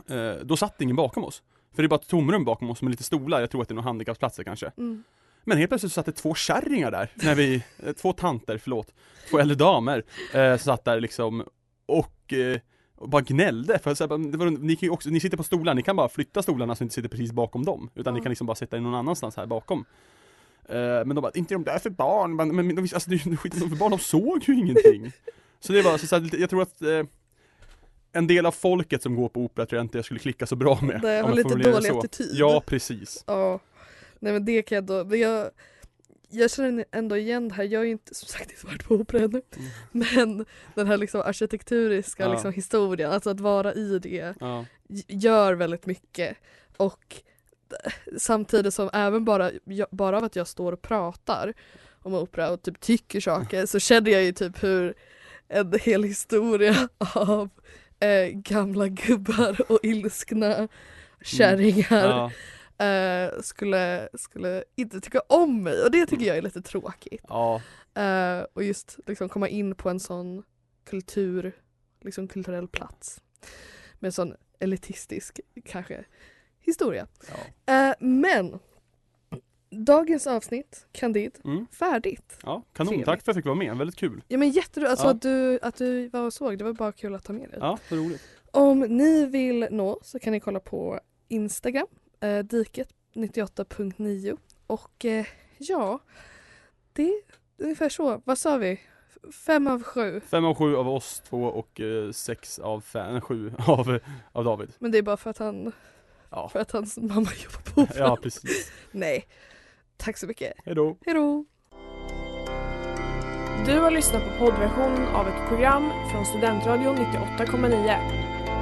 eh, 0.09 0.33
då 0.43 0.57
satt 0.57 0.81
ingen 0.81 0.97
bakom 0.97 1.25
oss. 1.25 1.43
För 1.75 1.83
det 1.83 1.87
är 1.87 1.89
bara 1.89 2.01
ett 2.01 2.09
tomrum 2.09 2.45
bakom 2.45 2.71
oss 2.71 2.83
med 2.83 2.91
lite 2.91 3.03
stolar, 3.03 3.41
jag 3.41 3.51
tror 3.51 3.63
att 3.63 3.69
det 3.69 3.73
är 3.73 3.77
några 3.77 3.89
handikappsplatser 3.89 4.45
kanske. 4.45 4.73
Mm. 4.77 5.05
Men 5.45 5.59
helt 5.59 5.71
plötsligt 5.71 5.93
så 5.93 5.95
satt 5.95 6.07
det 6.07 6.13
två 6.13 6.35
kärringar 6.35 6.91
där, 6.91 7.11
när 7.15 7.35
vi, 7.35 7.65
eh, 7.79 7.93
två 7.93 8.13
tanter, 8.13 8.59
förlåt, 8.59 8.95
två 9.31 9.39
äldre 9.39 9.57
damer, 9.57 10.05
eh, 10.35 10.57
satt 10.57 10.85
där 10.85 11.01
liksom 11.01 11.45
och 11.87 12.33
eh, 12.33 12.61
och 13.01 13.09
bara 13.09 13.23
gnällde 13.23 13.79
för 13.79 13.95
så 13.95 14.05
här, 14.05 14.09
var, 14.37 14.51
ni, 14.51 14.77
kan 14.77 14.87
ju 14.87 14.91
också, 14.91 15.09
ni 15.11 15.21
sitter 15.21 15.37
på 15.37 15.43
stolar, 15.43 15.75
ni 15.75 15.83
kan 15.83 15.97
bara 15.97 16.09
flytta 16.09 16.43
stolarna 16.43 16.75
så 16.75 16.85
ni 16.85 16.87
inte 16.87 16.95
sitter 16.95 17.09
precis 17.09 17.33
bakom 17.33 17.65
dem 17.65 17.91
Utan 17.95 18.15
ni 18.15 18.21
Ja. 18.21 18.23
kan 18.23 18.31
liksom 18.31 18.47
bara 18.47 18.55
sätta 18.55 18.77
er 18.77 18.81
någon 18.81 18.95
annanstans 18.95 19.37
här 19.37 19.47
bakom 19.47 19.85
eh, 20.69 20.75
Men 20.79 21.09
de 21.09 21.21
bara, 21.21 21.33
inte 21.35 21.55
de 21.55 21.65
där 21.65 21.79
för 21.79 21.91
barn, 21.91 22.37
men, 22.37 22.57
men 22.57 22.75
de, 22.75 22.81
alltså, 22.83 23.11
det 23.11 23.17
är 23.17 23.37
skit 23.37 23.55
för 23.55 23.77
barn, 23.77 23.91
de 23.91 23.99
såg 23.99 24.45
ju 24.49 24.55
ingenting 24.55 25.13
Så 25.61 25.73
det 25.73 25.83
var 25.83 25.99
så, 25.99 26.07
så 26.07 26.17
här, 26.17 26.31
jag 26.41 26.51
tror 26.51 26.63
att 26.63 26.83
eh, 26.83 27.03
En 28.13 28.27
del 28.27 28.47
av 28.47 28.53
folket 28.53 29.03
som 29.03 29.17
går 29.17 29.29
på 29.29 29.41
opera 29.41 29.67
tror 29.67 29.77
jag 29.79 29.85
inte 29.85 29.99
jag 29.99 30.05
skulle 30.05 30.21
klicka 30.21 30.47
så 30.47 30.57
bra 30.57 30.79
med 30.83 31.05
om 31.05 31.25
har 31.31 31.35
lite 31.37 31.55
dålig 31.55 31.85
så. 31.87 31.99
attityd. 31.99 32.31
Ja, 32.35 32.63
precis 32.67 33.25
Ja, 33.27 33.61
nej 34.19 34.33
men 34.33 34.45
det 34.45 34.63
kan 34.63 34.77
jag 34.77 34.85
då, 34.85 35.17
jag, 35.17 35.51
jag 36.31 36.51
känner 36.51 36.85
ändå 36.93 37.17
igen 37.17 37.49
det 37.49 37.55
här, 37.55 37.65
jag 37.65 37.81
har 37.81 37.85
ju 37.85 37.91
inte 37.91 38.15
som 38.15 38.29
sagt 38.29 38.51
inte 38.51 38.67
varit 38.67 38.85
på 38.85 38.95
opera 38.95 39.23
ännu. 39.23 39.43
Men 39.93 40.45
den 40.75 40.87
här 40.87 40.97
liksom 40.97 41.21
arkitekturiska 41.21 42.23
Ja. 42.23 42.33
liksom 42.33 42.53
historien, 42.53 43.13
alltså 43.13 43.31
att 43.31 43.41
vara 43.41 43.75
i 43.75 43.99
det 43.99 44.35
Ja, 44.41 44.65
gör 45.09 45.53
väldigt 45.55 45.87
mycket. 45.87 46.37
Och 46.77 47.17
samtidigt 48.19 48.75
som 48.75 48.91
även 48.93 49.25
bara, 49.25 49.51
bara 49.91 50.17
av 50.17 50.25
att 50.25 50.37
jag 50.37 50.47
står 50.49 50.73
och 50.73 50.83
pratar 50.83 51.55
om 52.03 52.15
opera 52.15 52.51
och 52.51 52.63
typ 52.63 52.81
tycker 52.81 53.21
saker 53.21 53.67
så 53.67 53.79
känner 53.79 54.11
jag 54.11 54.23
ju 54.25 54.33
typ 54.33 54.63
hur 54.63 54.95
en 55.49 55.73
hel 55.83 56.05
historia 56.05 56.89
av 57.15 57.49
eh, 58.01 58.27
gamla 58.29 58.89
gubbar 58.89 59.61
och 59.73 59.79
ilskna 59.83 60.69
kärringar 61.23 61.87
ja, 62.09 62.31
eh, 62.81 63.41
skulle, 63.43 64.09
skulle 64.15 64.65
inte 64.77 65.01
tycka 65.01 65.21
om 65.29 65.63
mig 65.63 65.83
och 65.85 65.91
det 65.91 66.07
tycker 66.07 66.27
jag 66.27 66.37
är 66.37 66.43
lite 66.43 66.63
tråkigt. 66.63 67.25
ja, 67.29 67.63
Eh, 67.95 68.47
och 68.53 68.63
just 68.65 68.99
liksom 69.07 69.29
komma 69.29 69.49
in 69.49 69.75
på 69.75 69.89
en 69.91 70.01
sån 70.01 70.43
kultur, 70.85 71.53
liksom 72.01 72.29
kulturell 72.29 72.69
plats 72.69 73.21
med 73.99 74.09
en 74.09 74.13
sån 74.13 74.35
elitistisk 74.59 75.41
kanske 75.65 76.05
historia. 76.61 77.07
ja. 77.67 77.75
Eh, 77.75 77.95
men 78.01 78.59
dagens 79.71 80.27
avsnitt, 80.27 80.87
Candid, 80.93 81.39
Mm. 81.45 81.67
färdigt. 81.73 82.39
ja 82.43 82.63
kanon, 82.73 82.89
Trevligt. 82.89 83.07
tack 83.07 83.23
för 83.23 83.23
att 83.23 83.27
jag 83.27 83.37
fick 83.37 83.45
vara 83.45 83.55
med, 83.55 83.77
väldigt 83.77 83.97
kul 83.97 84.23
Ja 84.29 84.39
men 84.39 84.51
jätteroligt, 84.51 84.91
alltså 84.91 85.07
Ja. 85.07 85.11
att, 85.11 85.23
du, 85.23 85.59
att 85.63 85.77
du 85.77 86.09
var 86.09 86.21
och 86.21 86.33
såg, 86.33 86.59
det 86.59 86.65
var 86.65 86.73
bara 86.73 86.93
kul 86.93 87.15
att 87.15 87.25
ta 87.25 87.33
med 87.33 87.51
dig. 87.51 87.59
Ja, 87.61 87.79
roligt 87.89 88.23
Om 88.51 88.81
ni 88.81 89.27
vill 89.27 89.69
nå 89.71 89.99
så 90.03 90.19
kan 90.19 90.33
ni 90.33 90.41
kolla 90.41 90.61
på 90.61 91.01
Instagram, 91.29 91.87
eh, 92.21 92.29
diket98.9 92.29 94.39
och 94.67 95.05
eh, 95.05 95.27
ja, 95.59 95.99
det 96.93 97.03
är 97.03 97.21
ungefär 97.59 97.89
så. 97.89 98.23
Vad 98.25 98.39
sa 98.39 98.57
vi? 98.57 98.81
Fem 99.47 99.67
av 99.67 99.83
sju. 99.83 100.21
Fem 100.21 100.45
av 100.45 100.55
sju 100.55 100.77
av 100.77 100.89
oss 100.89 101.23
två 101.29 101.45
och 101.45 101.81
eh, 101.81 102.11
sex 102.11 102.59
av 102.59 102.81
fem, 102.81 103.21
sju 103.21 103.53
av, 103.67 103.99
av 104.33 104.45
David 104.45 104.73
Men 104.79 104.91
det 104.91 104.99
är 104.99 105.03
bara 105.03 105.17
för 105.17 105.31
att 105.31 105.39
han 105.39 105.73
Ja, 106.31 106.49
för 106.49 106.59
att 106.59 106.71
hans 106.71 106.97
mamma 106.97 107.31
jobbar 107.45 107.73
på 107.75 107.81
Operan. 107.81 107.97
ja 108.09 108.19
precis 108.23 108.73
Nej. 108.91 109.27
Tack 109.97 110.17
så 110.17 110.27
mycket. 110.27 110.53
Hejdå 110.65 110.97
Hejdå! 111.07 111.45
Du 113.67 113.79
har 113.79 113.91
lyssnat 113.91 114.23
på 114.23 114.39
poddversion 114.39 115.07
av 115.07 115.29
ett 115.29 115.49
program 115.49 115.91
från 116.13 116.27
Studentradion 116.27 116.97
98,9. 116.97 118.20